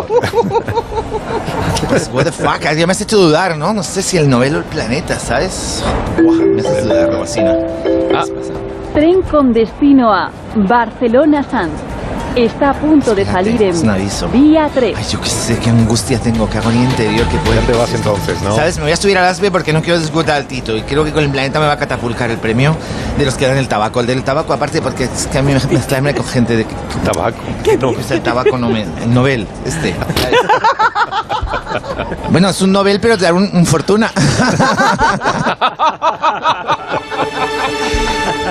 Pues, 1.89 2.11
what 2.13 2.25
the 2.25 2.33
fuck, 2.33 2.63
ya 2.63 2.87
me 2.87 2.93
has 2.93 3.01
hecho 3.03 3.19
dudar, 3.19 3.57
¿no? 3.59 3.73
No 3.75 3.83
sé 3.83 4.03
si 4.03 4.17
el 4.17 4.29
Nobel 4.31 4.55
o 4.57 4.59
el 4.59 4.65
planeta, 4.65 5.19
¿sabes? 5.21 5.83
Buah, 6.23 6.37
me 6.37 6.61
haces 6.63 6.85
dudar, 6.85 7.11
Robacina. 7.11 7.55
Ah, 8.15 8.25
Tren 8.97 9.21
con 9.21 9.53
destino 9.53 10.11
a 10.11 10.31
Barcelona 10.55 11.43
Sanz. 11.43 11.75
Está 12.35 12.71
a 12.71 12.73
punto 12.73 13.15
de 13.15 13.27
salir 13.27 13.63
en 13.63 13.75
es 13.75 13.83
un 13.83 13.91
aviso. 13.91 14.27
vía 14.29 14.71
3. 14.73 14.97
Ay, 14.97 15.05
yo 15.11 15.21
qué 15.21 15.29
sé, 15.29 15.59
qué 15.59 15.69
angustia 15.69 16.19
tengo, 16.19 16.49
qué 16.49 16.57
agonía 16.57 16.85
interior 16.85 17.29
que 17.29 17.37
puede. 17.41 17.61
Ya 17.61 17.67
te 17.67 17.73
vas 17.75 17.93
entonces, 17.93 18.41
¿no? 18.41 18.57
¿Sabes? 18.57 18.79
Me 18.79 18.85
voy 18.85 18.93
a 18.93 18.97
subir 18.97 19.19
al 19.19 19.27
ASBE 19.27 19.51
porque 19.51 19.75
no 19.75 19.83
quiero 19.83 20.01
disfrutar 20.01 20.37
al 20.37 20.47
Tito 20.47 20.75
y 20.75 20.81
creo 20.81 21.05
que 21.05 21.13
con 21.13 21.23
el 21.23 21.29
planeta 21.29 21.61
me 21.61 21.67
va 21.67 21.73
a 21.73 21.79
catapultar 21.79 22.31
el 22.31 22.39
premio 22.39 22.75
de 23.19 23.27
los 23.27 23.35
que 23.35 23.47
dan 23.47 23.59
el 23.59 23.69
tabaco. 23.69 24.01
El 24.01 24.07
del 24.07 24.25
tabaco, 24.25 24.55
aparte, 24.55 24.81
porque 24.81 25.05
es 25.05 25.27
que 25.27 25.37
a 25.37 25.43
mí 25.43 25.53
me 25.53 25.61
mezclarme 25.61 26.15
con 26.15 26.25
gente 26.25 26.57
de. 26.57 26.67
Tabaco. 27.05 27.37
No, 27.79 27.91
es 27.91 28.11
el 28.11 28.23
tabaco 28.23 28.57
no 28.57 28.71
me, 28.71 28.85
el 28.85 29.13
Nobel, 29.13 29.47
este. 29.67 29.95
Bueno, 32.31 32.49
es 32.49 32.63
un 32.63 32.73
Nobel, 32.73 32.99
pero 32.99 33.19
te 33.19 33.27
da 33.27 33.35
un, 33.35 33.51
un 33.53 33.67
fortuna. 33.67 34.11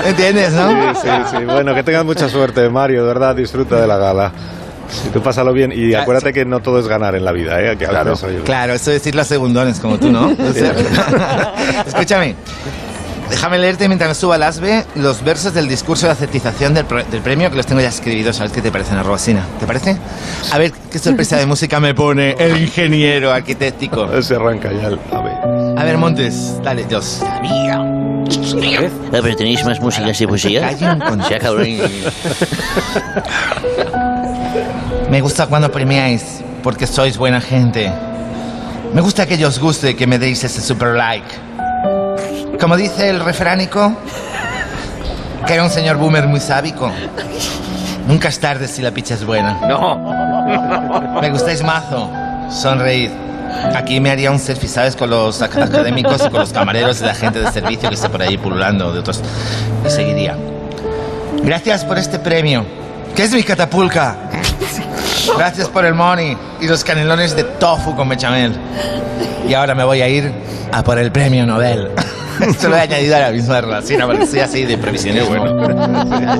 ¿Entiendes, 0.06 0.52
no? 0.52 0.94
Sí, 0.94 1.00
sí, 1.02 1.36
sí. 1.38 1.44
Bueno, 1.44 1.74
que 1.74 1.82
tengas 1.82 2.04
mucha 2.04 2.28
suerte, 2.28 2.68
Mario, 2.68 3.02
de 3.02 3.08
verdad, 3.08 3.34
disfruta 3.34 3.80
de 3.80 3.86
la 3.86 3.96
gala. 3.96 4.32
Si 4.88 5.08
tú 5.08 5.20
pásalo 5.20 5.52
bien 5.52 5.72
y 5.74 5.94
acuérdate 5.94 6.32
que 6.32 6.44
no 6.44 6.60
todo 6.60 6.78
es 6.78 6.86
ganar 6.86 7.16
en 7.16 7.24
la 7.24 7.32
vida, 7.32 7.60
¿eh? 7.60 7.76
Que 7.76 7.86
a 7.86 7.88
Claro, 7.88 8.14
oye, 8.22 8.38
claro, 8.44 8.72
eso 8.74 8.90
de 8.90 8.94
decir 8.98 9.14
las 9.16 9.26
segundones 9.26 9.80
como 9.80 9.98
tú, 9.98 10.10
¿no? 10.12 10.26
O 10.28 10.52
sea, 10.52 10.72
escúchame, 11.86 12.36
déjame 13.28 13.58
leerte 13.58 13.88
mientras 13.88 14.08
me 14.10 14.14
suba 14.14 14.36
al 14.36 14.44
ASBE 14.44 14.84
los 14.94 15.24
versos 15.24 15.52
del 15.54 15.66
discurso 15.66 16.06
de 16.06 16.12
acetización 16.12 16.72
del, 16.72 16.84
pro- 16.84 17.02
del 17.02 17.20
premio 17.20 17.50
que 17.50 17.56
los 17.56 17.66
tengo 17.66 17.80
ya 17.80 17.88
escribidos. 17.88 18.36
¿Sabes 18.36 18.52
qué 18.52 18.62
te 18.62 18.70
parecen, 18.70 19.02
Robasina? 19.02 19.44
¿Te 19.58 19.66
parece? 19.66 19.96
A 20.52 20.58
ver 20.58 20.70
qué 20.90 21.00
sorpresa 21.00 21.36
de 21.36 21.46
música 21.46 21.80
me 21.80 21.92
pone 21.92 22.36
el 22.38 22.56
ingeniero 22.56 23.32
arquitectónico. 23.32 24.06
Se 24.22 24.36
arranca 24.36 24.70
ya 24.72 24.86
el 24.86 25.00
ave. 25.12 25.32
A 25.76 25.84
ver, 25.84 25.98
Montes, 25.98 26.60
dale, 26.62 26.84
Dios. 26.84 27.22
Ah, 27.22 27.82
pero 29.10 29.36
tenéis 29.36 29.64
más 29.64 29.80
música 29.80 30.10
de 30.10 30.28
poesía. 30.28 30.60
Calla 30.62 30.98
un 31.12 31.22
Se 31.24 31.34
acabó. 31.34 31.58
Me 35.10 35.20
gusta 35.20 35.46
cuando 35.46 35.70
premiáis, 35.70 36.42
porque 36.62 36.86
sois 36.86 37.16
buena 37.18 37.40
gente. 37.40 37.92
Me 38.92 39.00
gusta 39.00 39.26
que 39.26 39.44
os 39.44 39.58
guste 39.58 39.94
que 39.94 40.06
me 40.06 40.18
deis 40.18 40.42
ese 40.44 40.60
super 40.60 40.94
like. 40.94 41.28
Como 42.58 42.76
dice 42.76 43.10
el 43.10 43.20
refránico, 43.20 43.92
que 45.46 45.54
era 45.54 45.62
un 45.62 45.70
señor 45.70 45.98
boomer 45.98 46.26
muy 46.26 46.40
sábico. 46.40 46.90
Nunca 48.08 48.28
es 48.28 48.40
tarde 48.40 48.66
si 48.66 48.82
la 48.82 48.92
picha 48.92 49.14
es 49.14 49.24
buena. 49.24 49.60
No. 49.68 51.20
Me 51.20 51.30
gustáis 51.30 51.62
mazo. 51.62 52.10
Sonreíd. 52.50 53.25
Aquí 53.74 54.00
me 54.00 54.10
haría 54.10 54.30
un 54.30 54.38
selfie, 54.38 54.68
¿sabes? 54.68 54.96
Con 54.96 55.10
los 55.10 55.40
ac- 55.42 55.62
académicos 55.62 56.16
y 56.26 56.30
con 56.30 56.40
los 56.40 56.52
camareros 56.52 57.00
y 57.00 57.04
la 57.04 57.14
gente 57.14 57.40
de 57.40 57.50
servicio 57.52 57.88
que 57.88 57.94
esté 57.94 58.08
por 58.08 58.22
ahí 58.22 58.36
pululando 58.38 58.92
de 58.92 59.00
otros. 59.00 59.20
Y 59.86 59.90
seguiría. 59.90 60.36
Gracias 61.42 61.84
por 61.84 61.98
este 61.98 62.18
premio. 62.18 62.64
¿Qué 63.14 63.24
es 63.24 63.32
mi 63.32 63.42
catapulca? 63.42 64.16
Gracias 65.36 65.68
por 65.68 65.84
el 65.84 65.94
money 65.94 66.36
y 66.60 66.66
los 66.68 66.84
canelones 66.84 67.34
de 67.34 67.44
tofu 67.44 67.94
con 67.96 68.08
bechamel. 68.08 68.52
Y 69.48 69.54
ahora 69.54 69.74
me 69.74 69.84
voy 69.84 70.02
a 70.02 70.08
ir 70.08 70.32
a 70.72 70.82
por 70.82 70.98
el 70.98 71.10
premio 71.12 71.46
Nobel. 71.46 71.90
Esto 72.48 72.68
lo 72.68 72.76
he 72.76 72.80
añadido 72.80 73.16
a 73.16 73.20
la 73.20 73.30
misma 73.30 73.60
relación, 73.60 74.02
porque 74.06 74.26
soy 74.26 74.40
así 74.40 74.64
de 74.64 74.78
previsionismo. 74.78 75.36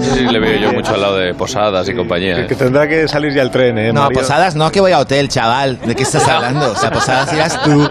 Sí, 0.03 0.21
le 0.21 0.39
veo 0.39 0.59
yo 0.61 0.73
mucho 0.73 0.95
al 0.95 1.01
lado 1.01 1.17
de 1.17 1.35
Posadas 1.35 1.89
y 1.89 1.95
compañía. 1.95 2.41
¿eh? 2.41 2.47
Que 2.47 2.55
tendrá 2.55 2.87
que 2.89 3.09
salir 3.09 3.33
ya 3.33 3.43
el 3.43 3.51
tren, 3.51 3.79
¿eh, 3.79 3.93
No, 3.93 4.03
Mario? 4.03 4.19
posadas 4.21 4.55
no, 4.57 4.71
que 4.73 4.81
voy 4.81 4.93
a 4.93 4.99
hotel, 4.99 5.29
chaval. 5.29 5.79
¿De 5.85 5.95
qué 5.95 6.03
estás 6.03 6.27
hablando? 6.29 6.73
O 6.73 6.77
sea, 6.77 6.91
posadas 6.91 7.33
irás 7.33 7.63
tú. 7.63 7.89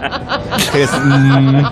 Es, 0.78 0.89
mm, 0.91 1.65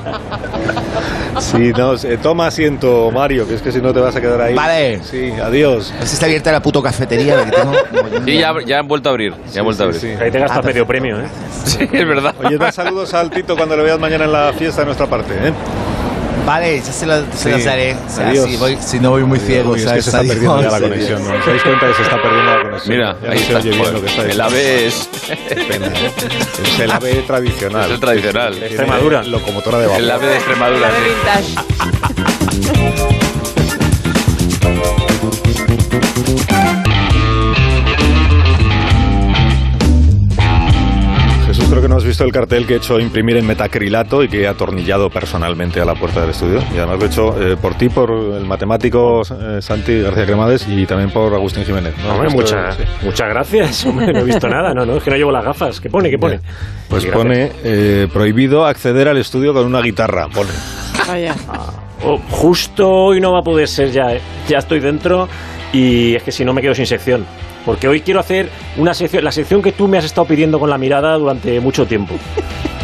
Sí, 1.40 1.72
no, 1.76 1.96
eh, 1.96 2.18
toma 2.22 2.48
asiento, 2.48 3.10
Mario, 3.12 3.48
que 3.48 3.56
es 3.56 3.62
que 3.62 3.72
si 3.72 3.82
no 3.82 3.92
te 3.92 4.00
vas 4.00 4.16
a 4.16 4.22
quedar 4.22 4.40
ahí. 4.40 4.54
Vale. 4.54 5.02
Sí, 5.04 5.34
adiós. 5.44 5.92
a 5.92 6.00
ver 6.00 6.08
si 6.08 6.14
está 6.14 6.28
abierta 6.28 6.52
la 6.52 6.62
puto 6.62 6.82
cafetería. 6.82 7.36
la 7.38 7.46
que 7.46 7.52
tengo. 7.52 7.74
Sí, 8.26 8.38
ya, 8.38 8.54
ya 8.66 8.80
han 8.80 8.88
vuelto 8.88 9.10
a 9.10 9.12
abrir. 9.12 9.34
Ya 9.52 9.60
han 9.62 9.66
vuelto 9.66 9.84
a 9.84 9.86
abrir. 9.88 10.00
Sí, 10.00 10.08
sí. 10.16 10.24
Ahí 10.24 10.30
te 10.32 10.40
gastas 10.40 10.60
Ah, 10.60 10.62
medio 10.62 10.86
premio, 10.86 11.20
¿eh? 11.20 11.26
Sí, 11.66 11.80
es 11.92 12.08
verdad. 12.08 12.36
Oye, 12.44 12.58
da 12.58 12.72
saludos 12.72 13.14
al 13.16 13.32
Tito 13.32 13.56
cuando 13.58 13.76
le 13.76 13.84
veas 13.84 14.00
mañana 14.00 14.26
en 14.26 14.32
la 14.32 14.54
fiesta 14.54 14.82
de 14.82 14.86
nuestra 14.86 15.08
parte, 15.08 15.34
¿eh? 15.34 15.54
Vale, 16.46 16.82
ya 16.82 16.92
se, 16.92 17.06
lo, 17.06 17.22
se 17.36 17.54
Sí. 17.58 17.62
daré. 17.64 17.96
O 17.96 18.10
sea, 18.10 18.28
Adiós. 18.30 18.50
si, 18.50 18.58
voy, 18.58 18.78
si 18.82 19.00
no 19.00 19.12
voy 19.12 19.24
muy 19.24 19.40
ciego, 19.40 19.72
Uy, 19.72 19.80
es 19.80 19.84
que 19.84 19.90
¿sabes? 19.90 20.04
se 20.04 20.10
está 20.10 20.20
Adiós. 20.20 20.34
perdiendo 20.36 20.62
ya 20.62 20.70
la 20.72 20.80
conexión, 20.82 21.24
¿no? 21.24 21.30
Dios. 21.32 21.40
¿Os 21.40 21.46
dais 21.46 21.64
cuenta 21.64 21.88
que 21.88 21.94
se 21.94 22.02
está 22.04 22.22
perdiendo 22.22 22.52
la 22.58 22.62
conexión? 22.64 22.96
Mira, 22.98 23.18
Ya 23.24 23.30
ahí 23.30 23.34
no 23.34 23.40
se 23.40 23.44
está. 23.44 23.58
oye 23.60 23.70
bien 23.70 23.80
Joder, 23.80 23.94
lo 23.94 24.02
que 24.02 24.08
está 24.08 24.22
el 24.24 24.42
ave 24.42 24.86
es, 24.88 25.10
pena, 25.68 25.88
¿eh? 25.88 26.12
Es 26.74 26.80
el 26.80 26.92
ave 26.92 27.14
tradicional. 27.26 27.86
es 27.86 27.92
el 27.92 28.00
tradicional. 28.00 28.64
Extremadura. 28.64 29.24
Locomotora 29.24 29.78
de 29.80 29.86
vapor. 29.88 30.02
El 30.02 30.12
ave 30.12 30.28
de 30.28 30.36
Extremadura. 30.36 30.90
Jesús, 30.90 31.56
creo 32.16 32.33
visto 42.14 42.26
el 42.26 42.32
cartel 42.32 42.68
que 42.68 42.76
he 42.76 42.78
hecho 42.78 43.00
imprimir 43.00 43.38
en 43.38 43.48
metacrilato 43.48 44.22
y 44.22 44.28
que 44.28 44.44
he 44.44 44.48
atornillado 44.48 45.10
personalmente 45.10 45.82
a 45.82 45.86
la 45.86 45.96
puerta 45.96 46.22
del 46.22 46.30
estudio. 46.30 46.60
Y 46.72 46.78
además 46.78 47.00
lo 47.00 47.06
he 47.06 47.08
hecho 47.08 47.42
eh, 47.42 47.58
por 47.60 47.74
ti, 47.74 47.90
por 47.90 48.12
el 48.12 48.46
matemático 48.46 49.24
eh, 49.24 49.60
Santi 49.60 50.00
García 50.00 50.28
Cremades 50.28 50.68
y 50.68 50.86
también 50.86 51.10
por 51.10 51.34
Agustín 51.34 51.66
Jiménez. 51.66 51.96
¿no? 51.98 52.14
Hombre, 52.14 52.30
muchas, 52.30 52.76
sí. 52.76 52.84
muchas 53.02 53.30
gracias. 53.30 53.86
Hombre, 53.88 54.14
no 54.14 54.20
he 54.20 54.24
visto 54.26 54.48
nada, 54.48 54.76
no, 54.76 54.86
no, 54.86 54.98
es 54.98 55.04
que 55.04 55.10
no 55.10 55.16
llevo 55.16 55.32
las 55.32 55.44
gafas. 55.44 55.82
¿Qué 55.82 55.90
pone? 55.90 56.12
¿Qué 56.12 56.20
pone? 56.20 56.40
Pues 56.88 57.04
pone 57.08 57.52
eh, 57.64 58.08
prohibido 58.14 58.64
acceder 58.64 59.08
al 59.08 59.18
estudio 59.18 59.52
con 59.52 59.66
una 59.66 59.82
guitarra. 59.82 60.28
Pone. 60.28 60.52
Vaya. 61.08 61.34
Oh, 62.04 62.20
justo 62.30 62.92
hoy 62.92 63.22
no 63.22 63.32
va 63.32 63.40
a 63.40 63.44
poder 63.44 63.68
ser 63.68 63.90
ya, 63.90 64.14
¿eh? 64.14 64.22
Ya 64.48 64.60
estoy 64.60 64.82
dentro 64.82 65.28
y 65.72 66.14
es 66.14 66.22
que 66.22 66.32
si 66.32 66.46
no 66.46 66.54
me 66.54 66.62
quedo 66.62 66.76
sin 66.76 66.86
sección. 66.86 67.26
Porque 67.66 67.88
hoy 67.88 68.02
quiero 68.02 68.20
hacer 68.20 68.50
una 68.78 68.94
sección, 68.94 69.24
la 69.24 69.32
sección 69.32 69.62
que 69.62 69.72
tú 69.72 69.88
me 69.88 69.98
has 69.98 70.06
estado 70.06 70.28
pidiendo 70.28 70.60
con 70.60 70.70
la 70.70 70.78
mirada 70.78 71.18
durante 71.18 71.60
mucho 71.60 71.86
tiempo. 71.86 72.16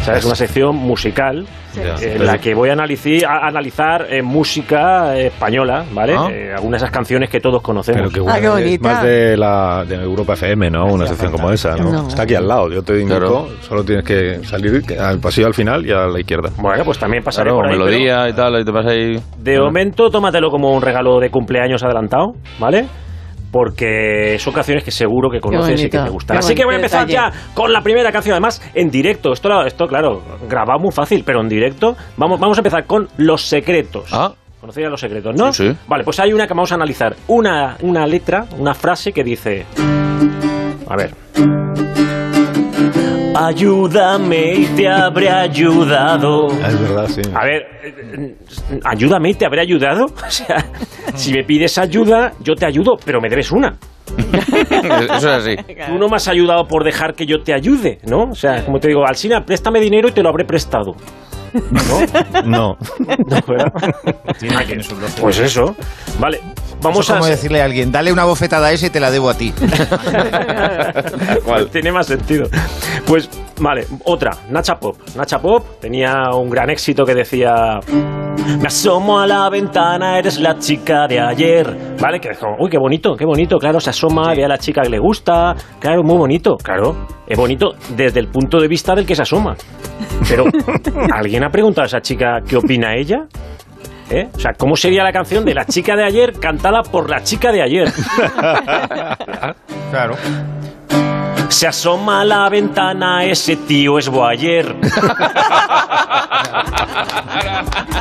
¿Sabes? 0.04 0.24
Una 0.24 0.34
sección 0.34 0.74
musical 0.76 1.44
Ya. 1.76 1.94
en 2.00 2.24
la 2.26 2.38
que 2.38 2.54
voy 2.54 2.70
a 2.70 2.72
analizar, 2.72 3.26
a 3.26 3.46
analizar 3.46 4.06
eh, 4.10 4.22
música 4.22 5.14
española, 5.16 5.84
¿vale? 5.92 6.14
Ah. 6.18 6.28
Eh, 6.32 6.52
algunas 6.56 6.80
de 6.80 6.86
esas 6.86 6.90
canciones 6.90 7.28
que 7.28 7.38
todos 7.38 7.60
conocemos. 7.62 8.00
Pero 8.00 8.10
que 8.10 8.30
Ah, 8.30 8.40
qué 8.40 8.48
bueno, 8.48 8.56
es 8.58 8.64
bonita. 8.64 8.88
más 8.94 9.02
de 9.04 9.36
la 9.36 9.84
de 9.86 9.94
Europa 9.96 10.32
FM, 10.32 10.70
¿no? 10.70 10.86
Una 10.86 11.06
sección 11.06 11.30
como 11.30 11.50
esa, 11.52 11.76
¿no? 11.76 11.92
No. 11.92 12.08
Está 12.08 12.22
aquí 12.22 12.34
al 12.34 12.48
lado, 12.48 12.70
yo 12.70 12.82
te 12.82 12.94
indico, 12.98 13.18
Claro. 13.20 13.48
solo 13.60 13.84
tienes 13.84 14.04
que 14.04 14.42
salir 14.42 14.82
al 14.98 15.20
pasillo 15.20 15.46
al 15.48 15.54
final 15.54 15.84
y 15.86 15.92
a 15.92 16.06
la 16.06 16.18
izquierda. 16.18 16.48
Bueno, 16.56 16.82
pues 16.82 16.98
también 16.98 17.22
pasaré 17.22 17.50
Claro, 17.50 17.58
por 17.58 17.66
ahí. 17.66 17.72
pero- 17.74 17.84
melodía 17.84 18.28
y 18.28 18.32
tal, 18.32 18.54
ahí 18.56 18.64
te 18.64 18.70
vas 18.72 18.86
ahí. 18.86 19.20
De 19.38 19.60
momento, 19.60 20.10
tómatelo 20.10 20.50
como 20.50 20.72
un 20.74 20.80
regalo 20.82 21.20
de 21.20 21.30
cumpleaños 21.30 21.82
adelantado, 21.84 22.32
¿vale? 22.58 22.86
Porque 23.50 24.36
son 24.38 24.52
canciones 24.52 24.84
que 24.84 24.90
seguro 24.90 25.30
que 25.30 25.40
conoces 25.40 25.82
y 25.82 25.90
que 25.90 25.98
te 25.98 26.08
gustan. 26.08 26.36
Así 26.38 26.54
que 26.54 26.64
voy 26.64 26.74
a 26.74 26.76
empezar 26.76 27.06
detalle. 27.06 27.32
ya 27.32 27.52
con 27.54 27.72
la 27.72 27.80
primera 27.82 28.12
canción. 28.12 28.34
Además, 28.34 28.62
en 28.74 28.90
directo. 28.90 29.32
Esto, 29.32 29.64
esto 29.64 29.86
claro, 29.86 30.22
grabado 30.48 30.78
muy 30.78 30.92
fácil, 30.92 31.22
pero 31.24 31.40
en 31.40 31.48
directo. 31.48 31.96
Vamos, 32.16 32.38
vamos 32.38 32.58
a 32.58 32.60
empezar 32.60 32.86
con 32.86 33.08
Los 33.16 33.42
Secretos. 33.46 34.08
Ah. 34.12 34.32
¿Conocéis 34.60 34.86
a 34.86 34.90
Los 34.90 35.00
Secretos, 35.00 35.34
no? 35.34 35.52
Sí, 35.52 35.68
sí. 35.68 35.76
Vale, 35.88 36.04
pues 36.04 36.20
hay 36.20 36.32
una 36.32 36.46
que 36.46 36.52
vamos 36.52 36.70
a 36.70 36.74
analizar. 36.74 37.16
Una, 37.28 37.76
una 37.80 38.06
letra, 38.06 38.44
una 38.58 38.74
frase 38.74 39.12
que 39.12 39.24
dice... 39.24 39.64
A 40.86 40.96
ver. 40.96 41.14
Ayúdame 43.34 44.54
y 44.54 44.66
te 44.76 44.88
habré 44.88 45.28
ayudado. 45.30 46.48
Es 46.48 46.80
verdad, 46.80 47.06
sí. 47.08 47.22
A 47.34 47.44
ver, 47.44 48.36
ayúdame 48.84 49.30
y 49.30 49.34
te 49.34 49.46
habré 49.46 49.62
ayudado. 49.62 50.06
O 50.30 50.32
sea, 50.32 50.64
si 51.14 51.32
me 51.32 51.42
pides 51.42 51.76
ayuda, 51.76 52.32
yo 52.40 52.54
te 52.54 52.64
ayudo, 52.64 52.96
pero 53.04 53.20
me 53.20 53.28
debes 53.28 53.50
una. 53.50 53.76
Eso 54.32 55.14
es 55.14 55.24
así. 55.24 55.56
Tú 55.56 55.98
no 55.98 56.08
me 56.08 56.16
has 56.16 56.28
ayudado 56.28 56.66
por 56.66 56.84
dejar 56.84 57.14
que 57.14 57.26
yo 57.26 57.42
te 57.42 57.52
ayude, 57.52 57.98
¿no? 58.06 58.30
O 58.30 58.34
sea, 58.34 58.64
como 58.64 58.78
te 58.78 58.88
digo, 58.88 59.04
Alsina, 59.06 59.44
préstame 59.44 59.80
dinero 59.80 60.08
y 60.08 60.12
te 60.12 60.22
lo 60.22 60.28
habré 60.28 60.44
prestado. 60.44 60.94
¿No? 61.70 62.44
No. 62.44 62.76
Pues 65.20 65.38
eso. 65.38 65.74
Vale, 66.18 66.40
vamos 66.82 67.00
Eso 67.00 67.14
a... 67.14 67.18
como 67.18 67.28
decirle 67.28 67.60
a 67.60 67.64
alguien, 67.64 67.90
dale 67.92 68.12
una 68.12 68.24
bofetada 68.24 68.68
a 68.68 68.72
ese 68.72 68.86
y 68.86 68.90
te 68.90 69.00
la 69.00 69.10
debo 69.10 69.30
a 69.30 69.34
ti. 69.34 69.52
¿Cuál? 71.44 71.68
Tiene 71.72 71.92
más 71.92 72.06
sentido. 72.06 72.48
Pues, 73.06 73.28
vale, 73.60 73.86
otra, 74.04 74.32
Nacha 74.50 74.74
Pop. 74.76 74.96
Nacha 75.16 75.38
Pop 75.38 75.80
tenía 75.80 76.30
un 76.34 76.50
gran 76.50 76.70
éxito 76.70 77.04
que 77.04 77.14
decía... 77.14 77.80
Me 78.58 78.66
asomo 78.66 79.20
a 79.20 79.26
la 79.26 79.48
ventana, 79.50 80.18
eres 80.18 80.40
la 80.40 80.58
chica 80.58 81.06
de 81.06 81.20
ayer. 81.20 81.96
¿Vale? 82.00 82.18
Que 82.20 82.30
es 82.30 82.38
como, 82.38 82.56
uy, 82.58 82.70
qué 82.70 82.78
bonito, 82.78 83.14
qué 83.14 83.24
bonito. 83.24 83.58
Claro, 83.58 83.78
se 83.80 83.90
asoma, 83.90 84.34
ve 84.34 84.44
a 84.44 84.48
la 84.48 84.58
chica 84.58 84.82
que 84.82 84.88
le 84.88 84.98
gusta. 84.98 85.54
Claro, 85.78 86.02
muy 86.02 86.16
bonito. 86.16 86.56
Claro, 86.56 87.06
es 87.26 87.38
bonito 87.38 87.74
desde 87.96 88.20
el 88.20 88.28
punto 88.28 88.58
de 88.58 88.66
vista 88.66 88.94
del 88.94 89.06
que 89.06 89.14
se 89.14 89.22
asoma. 89.22 89.54
Pero, 90.28 90.44
¿alguien 91.14 91.39
ha 91.46 91.50
preguntado 91.50 91.84
a 91.84 91.86
esa 91.86 92.00
chica 92.00 92.40
qué 92.46 92.56
opina 92.56 92.94
ella? 92.94 93.24
¿Eh? 94.10 94.28
O 94.34 94.40
sea, 94.40 94.52
¿cómo 94.54 94.76
sería 94.76 95.04
la 95.04 95.12
canción 95.12 95.44
de 95.44 95.54
la 95.54 95.64
chica 95.64 95.94
de 95.94 96.04
ayer 96.04 96.32
cantada 96.40 96.82
por 96.82 97.08
la 97.08 97.22
chica 97.22 97.52
de 97.52 97.62
ayer? 97.62 97.92
Claro. 99.90 100.14
Se 101.48 101.66
asoma 101.66 102.20
a 102.20 102.24
la 102.24 102.48
ventana, 102.48 103.24
ese 103.24 103.56
tío 103.56 103.98
es 103.98 104.08
Boyer. 104.08 104.76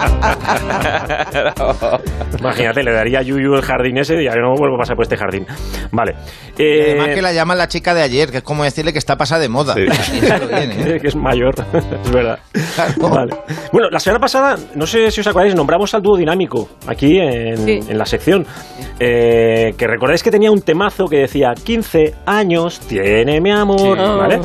Imagínate, 2.38 2.82
le 2.82 2.92
daría 2.92 3.20
a 3.20 3.22
Yuyu 3.22 3.54
el 3.54 3.62
jardín 3.62 3.98
ese 3.98 4.20
y 4.20 4.24
ya 4.24 4.34
no 4.36 4.54
vuelvo 4.56 4.76
a 4.76 4.78
pasar 4.78 4.96
por 4.96 5.04
este 5.04 5.16
jardín. 5.16 5.46
Vale. 5.92 6.14
Y 6.58 6.62
Eh, 6.62 6.86
Además 6.90 7.08
que 7.14 7.22
la 7.22 7.32
llaman 7.32 7.58
la 7.58 7.68
chica 7.68 7.94
de 7.94 8.02
ayer, 8.02 8.30
que 8.30 8.38
es 8.38 8.42
como 8.42 8.64
decirle 8.64 8.92
que 8.92 8.98
está 8.98 9.16
pasada 9.16 9.40
de 9.40 9.48
moda. 9.48 9.74
Sí. 9.74 9.82
¿eh? 10.22 10.98
que 11.00 11.08
es 11.08 11.16
mayor, 11.16 11.54
es 12.04 12.10
verdad. 12.12 12.38
Claro. 12.74 13.08
Vale. 13.08 13.34
Bueno, 13.72 13.88
la 13.90 14.00
semana 14.00 14.20
pasada, 14.20 14.56
no 14.74 14.86
sé 14.86 15.10
si 15.10 15.20
os 15.20 15.26
acordáis, 15.26 15.54
nombramos 15.54 15.92
al 15.94 16.02
dúo 16.02 16.16
dinámico 16.16 16.68
aquí 16.86 17.18
en, 17.18 17.56
Sí. 17.58 17.80
en 17.88 17.98
la 17.98 18.06
sección. 18.06 18.46
Eh, 18.98 19.74
que 19.76 19.86
recordáis 19.86 20.22
que 20.22 20.30
tenía 20.30 20.50
un 20.50 20.62
temazo 20.62 21.06
que 21.06 21.18
decía 21.18 21.52
15 21.54 22.14
años 22.26 22.80
tiene 22.80 23.40
mi 23.40 23.50
amor, 23.50 23.98
Sí. 23.98 24.04
¿vale? 24.18 24.40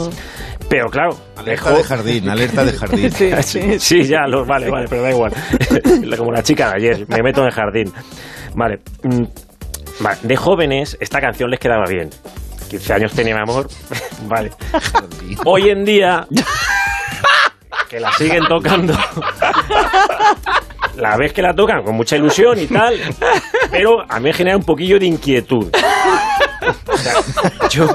Pero 0.70 0.90
claro, 0.90 1.18
Alerta 1.38 1.70
dejó- 1.70 1.78
de 1.78 1.84
jardín, 1.84 2.30
alerta 2.30 2.66
de 2.66 2.74
jardín. 2.74 3.12
Sí, 3.16 3.32
Sí, 3.44 3.80
sí, 3.80 4.04
ya, 4.04 4.28
lo, 4.28 4.46
vale, 4.46 4.70
vale, 4.70 4.88
pero 4.90 5.02
da 5.04 5.12
igual. 5.12 5.32
Como 6.18 6.32
la 6.32 6.44
chica 6.44 6.70
de 6.70 6.76
ayer, 6.76 7.06
me 7.08 7.22
meto 7.22 7.42
en 7.42 7.48
el 7.48 7.54
jardín. 7.54 7.94
Vale. 8.56 8.80
mm, 9.04 9.24
vale, 10.00 10.18
De 10.24 10.36
jóvenes, 10.36 10.98
esta 11.00 11.22
canción 11.22 11.50
les 11.52 11.60
quedaba 11.60 11.86
bien. 11.88 12.10
15 12.70 12.94
años 12.94 13.12
tenía 13.14 13.36
mi 13.36 13.42
amor. 13.42 13.68
Vale. 14.28 14.52
Hoy 15.46 15.70
en 15.70 15.86
día, 15.86 16.26
que 17.90 18.00
la 18.00 18.12
siguen 18.14 18.44
tocando. 18.48 18.98
La 20.98 21.16
vez 21.18 21.32
que 21.34 21.42
la 21.44 21.54
tocan 21.54 21.84
con 21.84 21.96
mucha 21.96 22.16
ilusión 22.16 22.58
y 22.60 22.66
tal, 22.68 22.96
pero 23.70 24.02
a 24.10 24.18
mí 24.20 24.24
me 24.30 24.34
genera 24.34 24.58
un 24.58 24.64
poquillo 24.64 24.98
de 24.98 25.06
inquietud. 25.06 25.70
O 26.88 26.98
sea, 26.98 27.14
yo, 27.70 27.86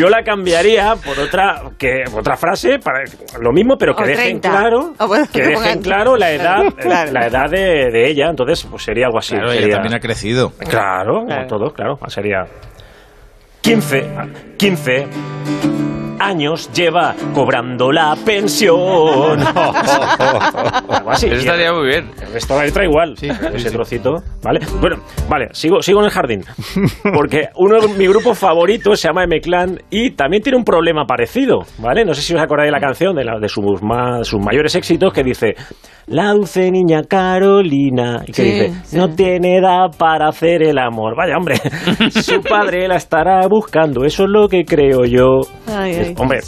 yo 0.00 0.08
la 0.08 0.22
cambiaría 0.22 0.94
por 0.96 1.18
otra 1.18 1.62
que 1.78 2.04
otra 2.16 2.36
frase 2.36 2.78
para 2.78 3.00
lo 3.40 3.52
mismo, 3.52 3.76
pero 3.78 3.94
que 3.94 4.04
O 4.04 4.06
dejen 4.06 4.40
30. 4.40 4.48
claro 4.50 4.94
bueno, 5.06 5.26
que 5.30 5.42
dejen 5.46 5.82
claro 5.82 6.16
la 6.16 6.30
edad 6.32 6.62
Claro. 6.80 7.12
la 7.12 7.26
edad 7.26 7.50
de, 7.50 7.90
de 7.90 8.08
ella. 8.08 8.28
Entonces, 8.30 8.66
pues 8.70 8.82
sería 8.82 9.06
algo 9.06 9.18
así. 9.18 9.34
Claro, 9.34 9.50
ella 9.52 9.60
sería- 9.60 9.74
también 9.76 9.94
ha 9.94 10.00
crecido. 10.00 10.50
Claro, 10.58 11.24
Claro. 11.26 11.26
como 11.26 11.46
todo, 11.46 11.72
claro. 11.74 11.98
Sería 12.08 12.44
15, 13.60 14.08
15 14.56 15.06
años 16.20 16.70
lleva 16.72 17.14
cobrando 17.34 17.90
la 17.90 18.16
pensión. 18.24 19.40
Algo 19.40 21.10
así. 21.10 21.26
Eso 21.26 21.36
estaría 21.36 21.72
muy 21.72 21.86
bien. 21.88 22.10
Esto 22.34 22.56
la 22.56 22.64
letra 22.64 22.84
igual, 22.84 23.14
ese 23.20 23.70
trocito, 23.70 24.16
¿vale? 24.42 24.60
Bueno, 24.80 24.96
vale, 25.28 25.48
sigo, 25.52 25.82
sigo 25.82 26.00
en 26.00 26.06
el 26.06 26.10
jardín. 26.10 26.42
Porque 27.14 27.48
uno 27.56 27.80
de 27.80 27.88
mi 27.94 28.06
grupos 28.06 28.38
favoritos 28.38 29.00
se 29.00 29.08
llama 29.08 29.24
M-Clan 29.24 29.78
y 29.90 30.10
también 30.12 30.42
tiene 30.42 30.56
un 30.58 30.64
problema 30.64 31.04
parecido, 31.06 31.60
¿vale? 31.78 32.04
No 32.04 32.14
sé 32.14 32.22
si 32.22 32.34
os 32.34 32.40
acordáis 32.40 32.68
de 32.68 32.72
la 32.72 32.80
canción, 32.80 33.14
de, 33.16 33.24
la- 33.24 33.38
de 33.40 33.48
sus, 33.48 33.82
más, 33.82 34.26
sus 34.26 34.40
mayores 34.40 34.74
éxitos, 34.74 35.12
que 35.12 35.22
dice 35.24 35.54
La 36.06 36.30
dulce 36.32 36.70
niña 36.70 37.02
Carolina, 37.08 38.22
y 38.26 38.32
que 38.32 38.42
Sí, 38.42 38.50
dice 38.50 38.72
sí. 38.84 38.96
No 38.96 39.08
tiene 39.14 39.56
edad 39.58 39.86
para 39.98 40.28
hacer 40.28 40.62
el 40.62 40.78
amor. 40.78 41.16
Vaya, 41.16 41.36
hombre, 41.36 41.56
su 42.10 42.40
padre 42.42 42.86
la 42.88 42.96
estará 42.96 43.46
buscando, 43.48 44.04
eso 44.04 44.24
es 44.24 44.30
lo 44.30 44.48
que 44.48 44.64
creo 44.64 45.04
yo. 45.04 45.40
Ay, 45.66 45.94
ay. 45.94 46.09
Hombre, 46.16 46.40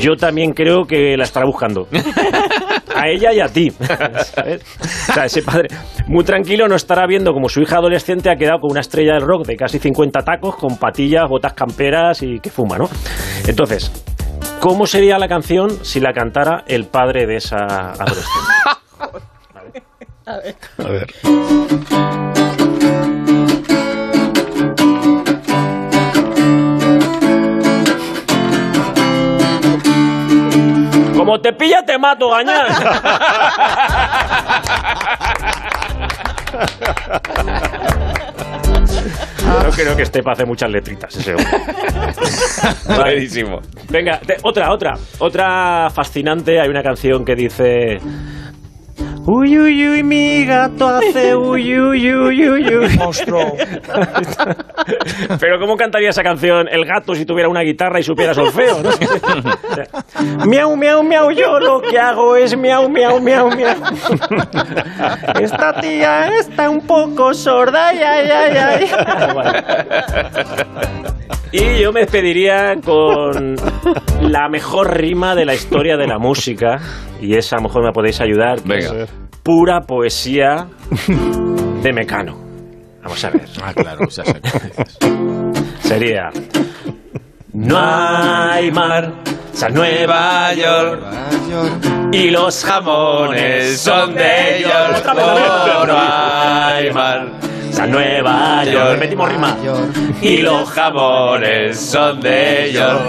yo 0.00 0.16
también 0.16 0.52
creo 0.52 0.84
que 0.84 1.16
la 1.16 1.24
estará 1.24 1.46
buscando. 1.46 1.86
A 2.94 3.08
ella 3.08 3.32
y 3.32 3.40
a 3.40 3.48
ti. 3.48 3.70
¿sabes? 3.70 4.62
O 5.08 5.12
sea, 5.12 5.24
ese 5.24 5.42
padre 5.42 5.68
muy 6.06 6.24
tranquilo 6.24 6.68
no 6.68 6.76
estará 6.76 7.06
viendo 7.06 7.32
como 7.32 7.48
su 7.48 7.60
hija 7.62 7.78
adolescente 7.78 8.30
ha 8.30 8.36
quedado 8.36 8.60
con 8.60 8.70
una 8.70 8.80
estrella 8.80 9.14
del 9.14 9.22
rock 9.22 9.46
de 9.46 9.56
casi 9.56 9.78
50 9.78 10.20
tacos, 10.20 10.56
con 10.56 10.76
patillas, 10.76 11.28
botas 11.28 11.54
camperas 11.54 12.22
y 12.22 12.38
que 12.38 12.50
fuma, 12.50 12.76
¿no? 12.76 12.88
Entonces, 13.46 13.90
¿cómo 14.60 14.86
sería 14.86 15.18
la 15.18 15.26
canción 15.26 15.84
si 15.84 16.00
la 16.00 16.12
cantara 16.12 16.64
el 16.68 16.84
padre 16.84 17.26
de 17.26 17.36
esa 17.36 17.92
adolescente? 17.92 18.28
A 20.24 20.88
ver. 20.88 21.06
Como 31.22 31.40
te 31.40 31.52
pilla, 31.52 31.84
te 31.84 31.96
mato, 31.98 32.30
gañán. 32.30 32.66
No 39.64 39.70
creo 39.70 39.96
que 39.96 40.02
esté 40.02 40.22
para 40.22 40.34
hacer 40.34 40.46
muchas 40.46 40.70
letritas 40.70 41.14
ese 41.16 41.34
hombre. 41.34 41.46
Buenísimo. 42.96 43.60
Venga, 43.88 44.18
te- 44.20 44.36
otra, 44.42 44.72
otra. 44.72 44.94
Otra 45.18 45.88
fascinante. 45.92 46.60
Hay 46.60 46.68
una 46.68 46.82
canción 46.82 47.24
que 47.24 47.34
dice. 47.34 47.98
Uy, 49.24 49.56
uy, 49.56 49.88
uy, 49.88 50.02
mi 50.02 50.44
gato 50.44 50.88
hace 50.88 51.36
uy, 51.36 51.78
uy, 51.78 52.12
uy, 52.12 52.48
uy, 52.48 52.76
uy. 52.76 52.88
Monstruo. 52.98 53.52
Pero 55.38 55.60
¿cómo 55.60 55.76
cantaría 55.76 56.10
esa 56.10 56.22
canción 56.22 56.66
el 56.68 56.84
gato 56.84 57.14
si 57.14 57.24
tuviera 57.24 57.48
una 57.48 57.60
guitarra 57.60 58.00
y 58.00 58.02
supiera 58.02 58.34
solfeo? 58.34 58.82
¿no? 58.82 58.90
Miau, 60.46 60.76
miau, 60.76 61.04
miau, 61.04 61.30
yo 61.30 61.60
lo 61.60 61.80
que 61.80 61.98
hago 61.98 62.34
es 62.36 62.56
miau, 62.56 62.88
miau, 62.88 63.20
miau, 63.20 63.48
miau. 63.54 63.76
Esta 65.40 65.80
tía 65.80 66.28
está 66.38 66.68
un 66.68 66.84
poco 66.84 67.32
sorda, 67.32 67.88
ay, 67.88 67.98
ay, 68.02 68.28
ay, 68.30 68.56
ay. 68.56 68.90
Y 71.52 71.80
yo 71.82 71.92
me 71.92 72.00
despediría 72.00 72.74
con 72.82 73.56
la 74.22 74.48
mejor 74.48 74.96
rima 74.96 75.34
de 75.34 75.44
la 75.44 75.54
historia 75.54 75.96
de 75.96 76.06
la 76.06 76.18
música. 76.18 76.78
Y 77.20 77.34
esa 77.36 77.56
a 77.56 77.58
lo 77.60 77.68
mejor 77.68 77.84
me 77.84 77.92
podéis 77.92 78.20
ayudar. 78.20 78.62
que 78.62 78.68
Venga. 78.68 79.02
es 79.04 79.10
Pura 79.42 79.80
poesía 79.80 80.66
de 81.82 81.92
Mecano. 81.92 82.36
Vamos 83.02 83.24
a 83.24 83.30
ver. 83.30 83.42
Ah, 83.62 83.72
claro, 83.74 84.08
ya 84.08 84.24
sé. 84.24 84.40
Sería. 85.80 86.30
No 87.52 87.76
hay 87.78 88.70
mar, 88.70 89.12
San 89.52 89.74
Nueva 89.74 90.54
York. 90.54 91.02
Y 92.12 92.30
los 92.30 92.64
jamones 92.64 93.78
son 93.80 94.14
de 94.14 94.58
ellos. 94.58 94.72
Otra 95.00 95.14
vez, 95.14 95.24
otra 95.26 95.80
vez. 95.80 95.88
No 95.88 95.98
hay 95.98 96.90
mar. 96.92 97.51
San 97.72 97.90
Nueva 97.90 98.64
York. 98.64 98.98
Metimos 99.00 99.30
rima. 99.32 99.56
Y 100.20 100.38
los 100.38 100.70
jamones 100.70 101.78
son 101.80 102.20
de 102.20 102.66
ellos. 102.66 103.00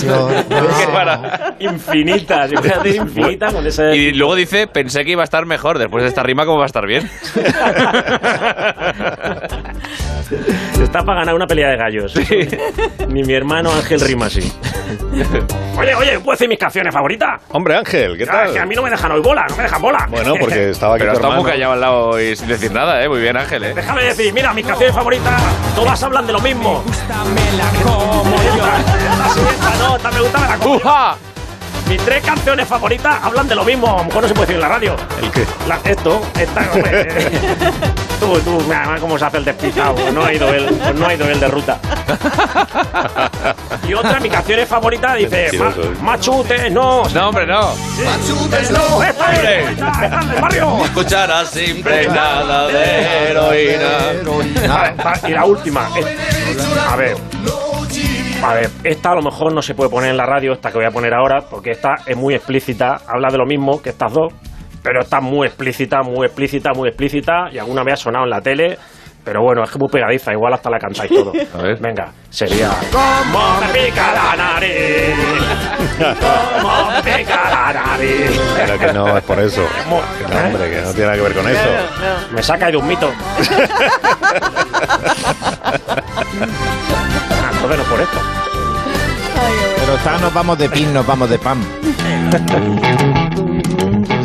Qué 0.00 0.86
para- 0.92 1.54
Infinitas. 1.58 2.50
Yo 2.50 2.60
voy 2.60 2.70
a 2.70 2.76
hacer 2.76 2.96
infinita 2.96 3.52
con 3.52 3.66
ese. 3.66 3.94
Y 3.96 4.12
luego 4.12 4.34
dice, 4.34 4.66
pensé 4.66 5.04
que 5.04 5.12
iba 5.12 5.22
a 5.22 5.24
estar 5.24 5.44
mejor. 5.46 5.78
Después 5.78 6.02
de 6.02 6.08
esta 6.08 6.22
rima, 6.22 6.44
¿cómo 6.44 6.58
va 6.58 6.64
a 6.64 6.66
estar 6.66 6.86
bien? 6.86 7.08
Está 10.82 11.02
para 11.04 11.20
ganar 11.20 11.34
una 11.34 11.46
pelea 11.46 11.68
de 11.70 11.76
gallos. 11.76 12.14
Ni 13.08 13.22
mi 13.22 13.32
hermano 13.34 13.70
Ángel 13.72 14.00
rima 14.00 14.26
así. 14.26 14.52
Oye, 15.78 15.94
oye, 15.94 16.18
¿puedo 16.20 16.32
decir 16.32 16.48
mis 16.48 16.58
canciones 16.58 16.92
favoritas? 16.92 17.40
Hombre, 17.50 17.76
Ángel, 17.76 18.16
¿qué 18.16 18.24
Ah, 18.24 18.44
tal? 18.44 18.52
que 18.52 18.58
a 18.58 18.66
mí 18.66 18.74
no 18.74 18.82
me 18.82 18.90
dejan 18.90 19.12
hoy 19.12 19.20
bola, 19.20 19.46
no 19.48 19.56
me 19.56 19.62
dejan 19.64 19.82
bola. 19.82 20.06
Bueno, 20.10 20.34
porque 20.38 20.70
estaba 20.70 20.94
aquí 20.94 21.02
Pero 21.04 21.12
tu 21.18 21.24
está 21.26 21.36
muy 21.36 21.44
callado 21.50 21.72
al 21.72 21.80
lado 21.80 22.20
y 22.20 22.34
sin 22.36 22.48
decir 22.48 22.72
nada, 22.72 23.02
¿eh? 23.02 23.08
Muy 23.08 23.20
bien, 23.20 23.36
Ángel, 23.36 23.64
¿eh? 23.64 23.72
Déjame 23.74 24.02
decir, 24.08 24.32
mira, 24.32 24.52
mis 24.52 24.66
canciones 24.66 24.94
favoritas, 24.94 25.40
todas 25.74 26.02
hablan 26.02 26.26
de 26.26 26.32
lo 26.32 26.40
mismo. 26.40 26.82
Esta 26.90 27.24
sí, 29.34 29.40
esta 29.50 29.76
no, 29.76 29.96
esta 29.96 30.10
me 30.10 30.20
gusta, 30.20 30.38
me 30.38 30.48
la 30.48 30.58
como 30.58 30.78
yo. 30.78 31.35
Mis 31.88 32.04
tres 32.04 32.22
canciones 32.24 32.66
favoritas 32.66 33.18
hablan 33.22 33.46
de 33.46 33.54
lo 33.54 33.64
mismo, 33.64 33.86
a 33.94 33.98
lo 33.98 34.04
mejor 34.04 34.22
no 34.22 34.28
se 34.28 34.34
puede 34.34 34.46
decir 34.48 34.56
en 34.56 34.62
la 34.62 34.68
radio. 34.68 34.96
¿El 35.22 35.30
qué? 35.30 35.46
La- 35.68 35.78
esto, 35.84 36.20
esta, 36.38 36.68
hombre. 36.74 37.08
tú, 38.20 38.38
tú, 38.40 38.60
mira 38.66 38.96
cómo 39.00 39.16
se 39.18 39.24
hace 39.24 39.36
el 39.36 39.44
despistado. 39.44 39.94
Pues 39.94 40.12
no 40.12 40.24
ha 40.24 40.32
ido 40.32 40.52
él, 40.52 40.66
pues 40.82 40.94
no 40.96 41.06
ha 41.06 41.14
ido 41.14 41.28
él 41.28 41.38
de 41.38 41.46
ruta. 41.48 41.78
Y 43.86 43.94
otra, 43.94 44.18
mi 44.18 44.28
canciones 44.28 44.68
favoritas, 44.68 45.16
dice, 45.16 45.50
ma, 45.58 45.72
machutes, 46.02 46.72
no. 46.72 47.04
No, 47.10 47.28
hombre, 47.28 47.46
no. 47.46 47.70
Machutes, 48.04 48.70
no. 48.72 49.02
Esta 49.02 49.32
es, 49.32 49.70
esta, 49.70 49.90
esta 50.04 50.20
es 50.20 50.28
del 50.30 50.40
barrio. 50.40 50.78
Cucharas 50.92 51.56
impregnadas 51.56 52.72
de 52.72 53.30
heroína. 53.30 53.98
Y 55.28 55.30
la 55.30 55.44
última. 55.44 55.88
es- 55.96 56.06
a 56.90 56.96
ver. 56.96 57.16
A 58.42 58.54
ver, 58.54 58.70
esta 58.84 59.10
a 59.10 59.14
lo 59.16 59.22
mejor 59.22 59.52
no 59.52 59.60
se 59.60 59.74
puede 59.74 59.90
poner 59.90 60.10
en 60.10 60.16
la 60.16 60.24
radio, 60.24 60.52
esta 60.52 60.70
que 60.70 60.78
voy 60.78 60.86
a 60.86 60.90
poner 60.90 61.12
ahora, 61.14 61.40
porque 61.50 61.72
esta 61.72 61.96
es 62.06 62.16
muy 62.16 62.34
explícita, 62.34 63.00
habla 63.08 63.28
de 63.30 63.38
lo 63.38 63.44
mismo 63.44 63.82
que 63.82 63.90
estas 63.90 64.12
dos, 64.12 64.32
pero 64.82 65.00
esta 65.00 65.18
es 65.18 65.24
muy 65.24 65.48
explícita, 65.48 66.02
muy 66.02 66.26
explícita, 66.26 66.72
muy 66.72 66.88
explícita, 66.88 67.48
y 67.52 67.58
alguna 67.58 67.82
vez 67.82 67.94
ha 67.94 67.96
sonado 67.96 68.24
en 68.24 68.30
la 68.30 68.40
tele, 68.40 68.78
pero 69.26 69.42
bueno, 69.42 69.64
es 69.64 69.70
que 69.72 69.78
muy 69.80 69.88
pegadiza, 69.88 70.32
igual 70.32 70.54
hasta 70.54 70.70
la 70.70 70.78
cantáis 70.78 71.10
todo. 71.10 71.32
A 71.58 71.62
ver. 71.62 71.80
Venga, 71.80 72.12
sería... 72.30 72.70
¿Cómo 72.92 73.60
me 73.60 73.66
pica 73.72 74.12
la 74.14 74.36
nariz? 74.36 75.16
¿Cómo 75.98 76.90
me 76.92 77.02
pica 77.02 77.50
la 77.50 77.72
nariz? 77.72 78.40
Pero 78.56 78.78
que 78.78 78.92
no 78.92 79.18
es 79.18 79.24
por 79.24 79.40
eso. 79.40 79.66
¿Cómo? 79.82 80.00
Que 80.16 80.32
no, 80.32 80.46
hombre, 80.46 80.70
que 80.70 80.80
no 80.80 80.90
tiene 80.92 81.06
nada 81.06 81.16
que 81.16 81.22
ver 81.22 81.34
con 81.34 81.48
eso. 81.48 81.68
Me 82.30 82.40
saca 82.40 82.70
de 82.70 82.76
un 82.76 82.86
mito. 82.86 83.10
Ah, 87.32 87.50
entonces 87.52 87.76
no 87.76 87.82
es 87.82 87.88
por 87.88 88.00
esto. 88.00 88.20
Pero 89.80 89.94
está, 89.96 90.18
nos 90.18 90.32
vamos 90.32 90.56
de 90.56 90.68
pin, 90.68 90.94
nos 90.94 91.04
vamos 91.04 91.28
de 91.28 91.38
pam. 91.40 91.64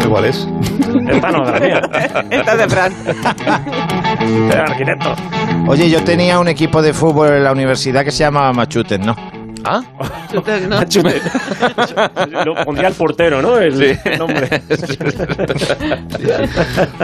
¿Igual 0.04 0.26
es? 0.26 0.48
Esta 1.10 1.32
no 1.32 1.44
es 1.44 1.52
de 1.52 1.60
la 1.60 1.60
mía. 1.60 1.82
Esta 2.30 2.52
es 2.52 2.58
de 2.60 2.70
Fran. 2.70 2.94
Oye, 5.68 5.90
yo 5.90 6.04
tenía 6.04 6.40
un 6.40 6.48
equipo 6.48 6.82
de 6.82 6.94
fútbol 6.94 7.30
en 7.30 7.44
la 7.44 7.52
universidad 7.52 8.04
que 8.04 8.12
se 8.12 8.20
llamaba 8.20 8.52
Machutes, 8.54 9.00
¿no? 9.00 9.16
¿Ah? 9.64 9.82
Lo 12.46 12.56
pondría 12.66 12.88
el 12.90 12.94
portero, 12.96 13.42
¿no? 13.42 13.58
El 13.60 13.98
nombre. 14.18 14.50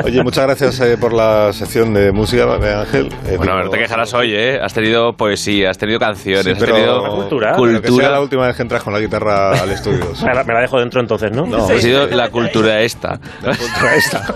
Oye, 0.03 0.23
muchas 0.23 0.45
gracias 0.45 0.79
eh, 0.81 0.97
por 0.97 1.13
la 1.13 1.51
sección 1.53 1.93
de 1.93 2.11
música, 2.11 2.45
Ángel. 2.81 3.09
Eh, 3.27 3.35
Bueno, 3.37 3.63
no 3.63 3.69
te 3.69 3.77
quejarás 3.77 4.13
hoy, 4.13 4.33
¿eh? 4.33 4.59
Has 4.61 4.73
tenido 4.73 5.13
poesía, 5.13 5.69
has 5.69 5.77
tenido 5.77 5.99
canciones, 5.99 6.43
Sí, 6.45 6.51
has 6.51 6.59
pero, 6.59 6.73
tenido 6.75 7.15
cultura. 7.15 7.53
pero 7.55 7.65
que 7.65 7.71
sea 7.73 7.81
cultura. 7.81 8.09
la 8.11 8.21
última 8.21 8.47
vez 8.47 8.55
que 8.55 8.61
entras 8.61 8.83
con 8.83 8.93
la 8.93 8.99
guitarra 8.99 9.51
al 9.61 9.71
estudio. 9.71 10.15
sí. 10.15 10.25
Me 10.25 10.33
la, 10.33 10.43
me 10.43 10.53
la 10.53 10.61
dejo 10.61 10.79
dentro 10.79 10.99
entonces, 11.01 11.31
¿no? 11.31 11.45
No, 11.45 11.67
Ha 11.67 11.79
sido 11.79 12.07
la 12.07 12.29
cultura 12.29 12.81
esta. 12.81 13.19
contra 13.43 13.95
esta. 13.95 14.35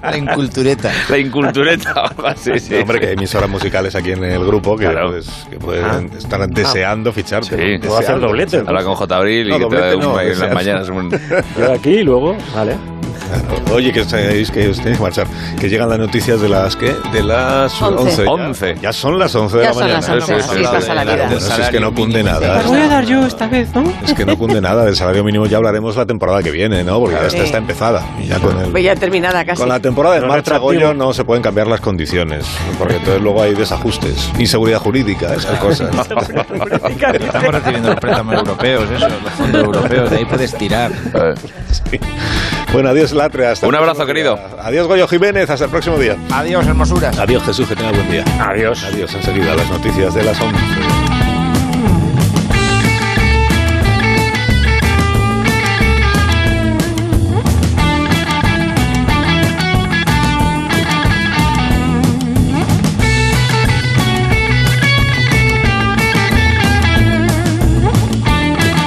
La 0.02 0.16
incultureta. 0.16 0.90
La 1.08 1.18
incultureta. 1.18 2.10
sí, 2.36 2.58
sí. 2.58 2.74
Hombre, 2.74 3.00
que 3.00 3.06
hay 3.08 3.12
emisoras 3.14 3.48
musicales 3.48 3.94
aquí 3.94 4.12
en 4.12 4.24
el 4.24 4.44
grupo 4.44 4.76
que, 4.76 4.86
Claro. 4.90 5.10
pues, 5.10 5.46
que 5.50 5.56
pueden 5.58 6.10
estar 6.16 6.46
deseando 6.48 6.79
ficharte. 7.12 7.56
Sí. 7.56 7.74
¿no? 7.74 7.80
Puedo 7.80 7.94
hacer 7.94 8.00
Deseando. 8.16 8.26
doblete. 8.28 8.58
Habla 8.58 8.82
con 8.84 8.94
J. 8.94 9.16
Abril 9.16 9.46
y 9.48 9.50
No, 9.50 9.68
que 9.68 9.76
te 9.76 9.82
da 9.82 9.94
un 9.96 10.00
no, 10.02 10.20
en 10.20 10.38
las 10.40 10.52
mañanas. 10.54 10.88
un- 10.88 11.10
Yo 11.58 11.72
aquí 11.72 11.90
y 11.90 12.02
luego, 12.02 12.36
vale. 12.54 12.76
Claro. 13.30 13.74
Oye, 13.74 13.92
que 13.92 14.04
sabéis 14.04 14.50
que 14.50 14.68
os 14.68 14.78
tenéis 14.78 14.96
que 14.98 15.02
marchar. 15.02 15.26
Que 15.60 15.68
llegan 15.68 15.88
las 15.88 15.98
noticias 15.98 16.40
de 16.40 16.48
las 16.48 16.74
¿qué? 16.76 16.94
De 17.12 17.22
las 17.22 17.80
Once. 17.80 18.24
11. 18.24 18.24
ya. 18.24 18.30
11. 18.30 18.76
Ya 18.82 18.92
son 18.92 19.18
las 19.18 19.34
11 19.34 19.56
de 19.58 19.62
Ya 19.62 19.68
la 19.68 19.74
son 19.74 19.82
mañana. 19.84 20.00
las 20.00 20.08
11, 20.08 20.26
Sí, 20.26 20.32
sí, 20.32 20.48
así 20.50 20.58
sí, 20.58 20.64
pasa 20.64 20.80
sí, 20.80 20.86
la 20.94 21.02
sí, 21.02 21.08
vida. 21.08 21.24
Bueno, 21.26 21.40
si 21.40 21.60
es 21.62 21.68
que 21.68 21.80
no 21.80 21.94
cunde 21.94 22.22
nada. 22.22 22.62
voy 22.66 22.80
a 22.80 22.88
dar 22.88 23.04
yo 23.06 23.24
esta 23.26 23.46
vez, 23.46 23.74
¿no? 23.74 23.84
Es 24.04 24.14
que 24.14 24.24
no 24.26 24.36
cunde 24.36 24.60
nada 24.60 24.84
del 24.84 24.96
salario 24.96 25.22
mínimo. 25.24 25.46
Ya 25.46 25.58
hablaremos 25.58 25.96
la 25.96 26.06
temporada 26.06 26.42
que 26.42 26.50
viene, 26.50 26.82
¿no? 26.84 26.98
Porque 26.98 27.14
esta 27.16 27.30
Sí. 27.30 27.38
está 27.38 27.58
empezada. 27.58 28.02
Y 28.20 28.26
ya 28.26 28.38
con 28.40 28.58
el 28.60 28.70
Pues 28.70 28.84
ya 28.84 28.96
terminada 28.96 29.44
casi. 29.44 29.60
Con 29.60 29.68
la 29.68 29.80
temporada 29.80 30.20
de 30.20 30.26
marcha. 30.26 30.58
Goyo, 30.58 30.92
no 30.94 31.12
se 31.14 31.24
pueden 31.24 31.42
cambiar 31.42 31.66
las 31.68 31.80
condiciones, 31.80 32.44
porque 32.78 32.96
entonces 32.96 33.22
luego 33.22 33.42
hay 33.42 33.54
desajustes, 33.54 34.30
inseguridad 34.38 34.78
jurídica, 34.80 35.32
esas 35.34 35.58
cosas. 35.58 35.88
Estamos 36.50 37.54
recibiendo 37.54 37.90
los 37.90 38.00
préstamos 38.00 38.34
europeos, 38.34 38.90
eso, 38.90 39.08
los 39.08 39.32
fondos 39.32 39.64
europeos, 39.64 40.10
de 40.10 40.16
ahí 40.18 40.24
puedes 40.24 40.54
tirar. 40.54 40.90
Sí. 41.90 41.98
Bueno, 42.72 42.90
adiós, 42.90 43.12
Latre. 43.20 43.46
Hasta 43.48 43.66
el 43.66 43.70
Un 43.70 43.76
abrazo, 43.76 44.06
querido. 44.06 44.36
día. 44.36 44.64
Adiós, 44.64 44.86
Goyo 44.86 45.06
Jiménez. 45.06 45.50
Hasta 45.50 45.66
el 45.66 45.70
próximo 45.70 45.98
día. 45.98 46.16
Adiós, 46.32 46.66
hermosuras. 46.66 47.18
Adiós, 47.18 47.42
Jesús. 47.44 47.68
Que 47.68 47.76
tenga 47.76 47.92
buen 47.92 48.10
día. 48.10 48.24
Adiós. 48.40 48.82
Adiós. 48.84 49.12
Enseguida, 49.14 49.54
las 49.54 49.68
noticias 49.70 50.14
de 50.14 50.22
las 50.24 50.40
11. 50.40 50.56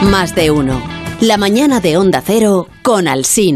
Más 0.09 0.35
de 0.35 0.51
uno. 0.51 0.81
La 1.21 1.37
mañana 1.37 1.79
de 1.79 1.97
Onda 1.97 2.21
Cero 2.25 2.67
con 2.81 3.07
Alsina. 3.07 3.51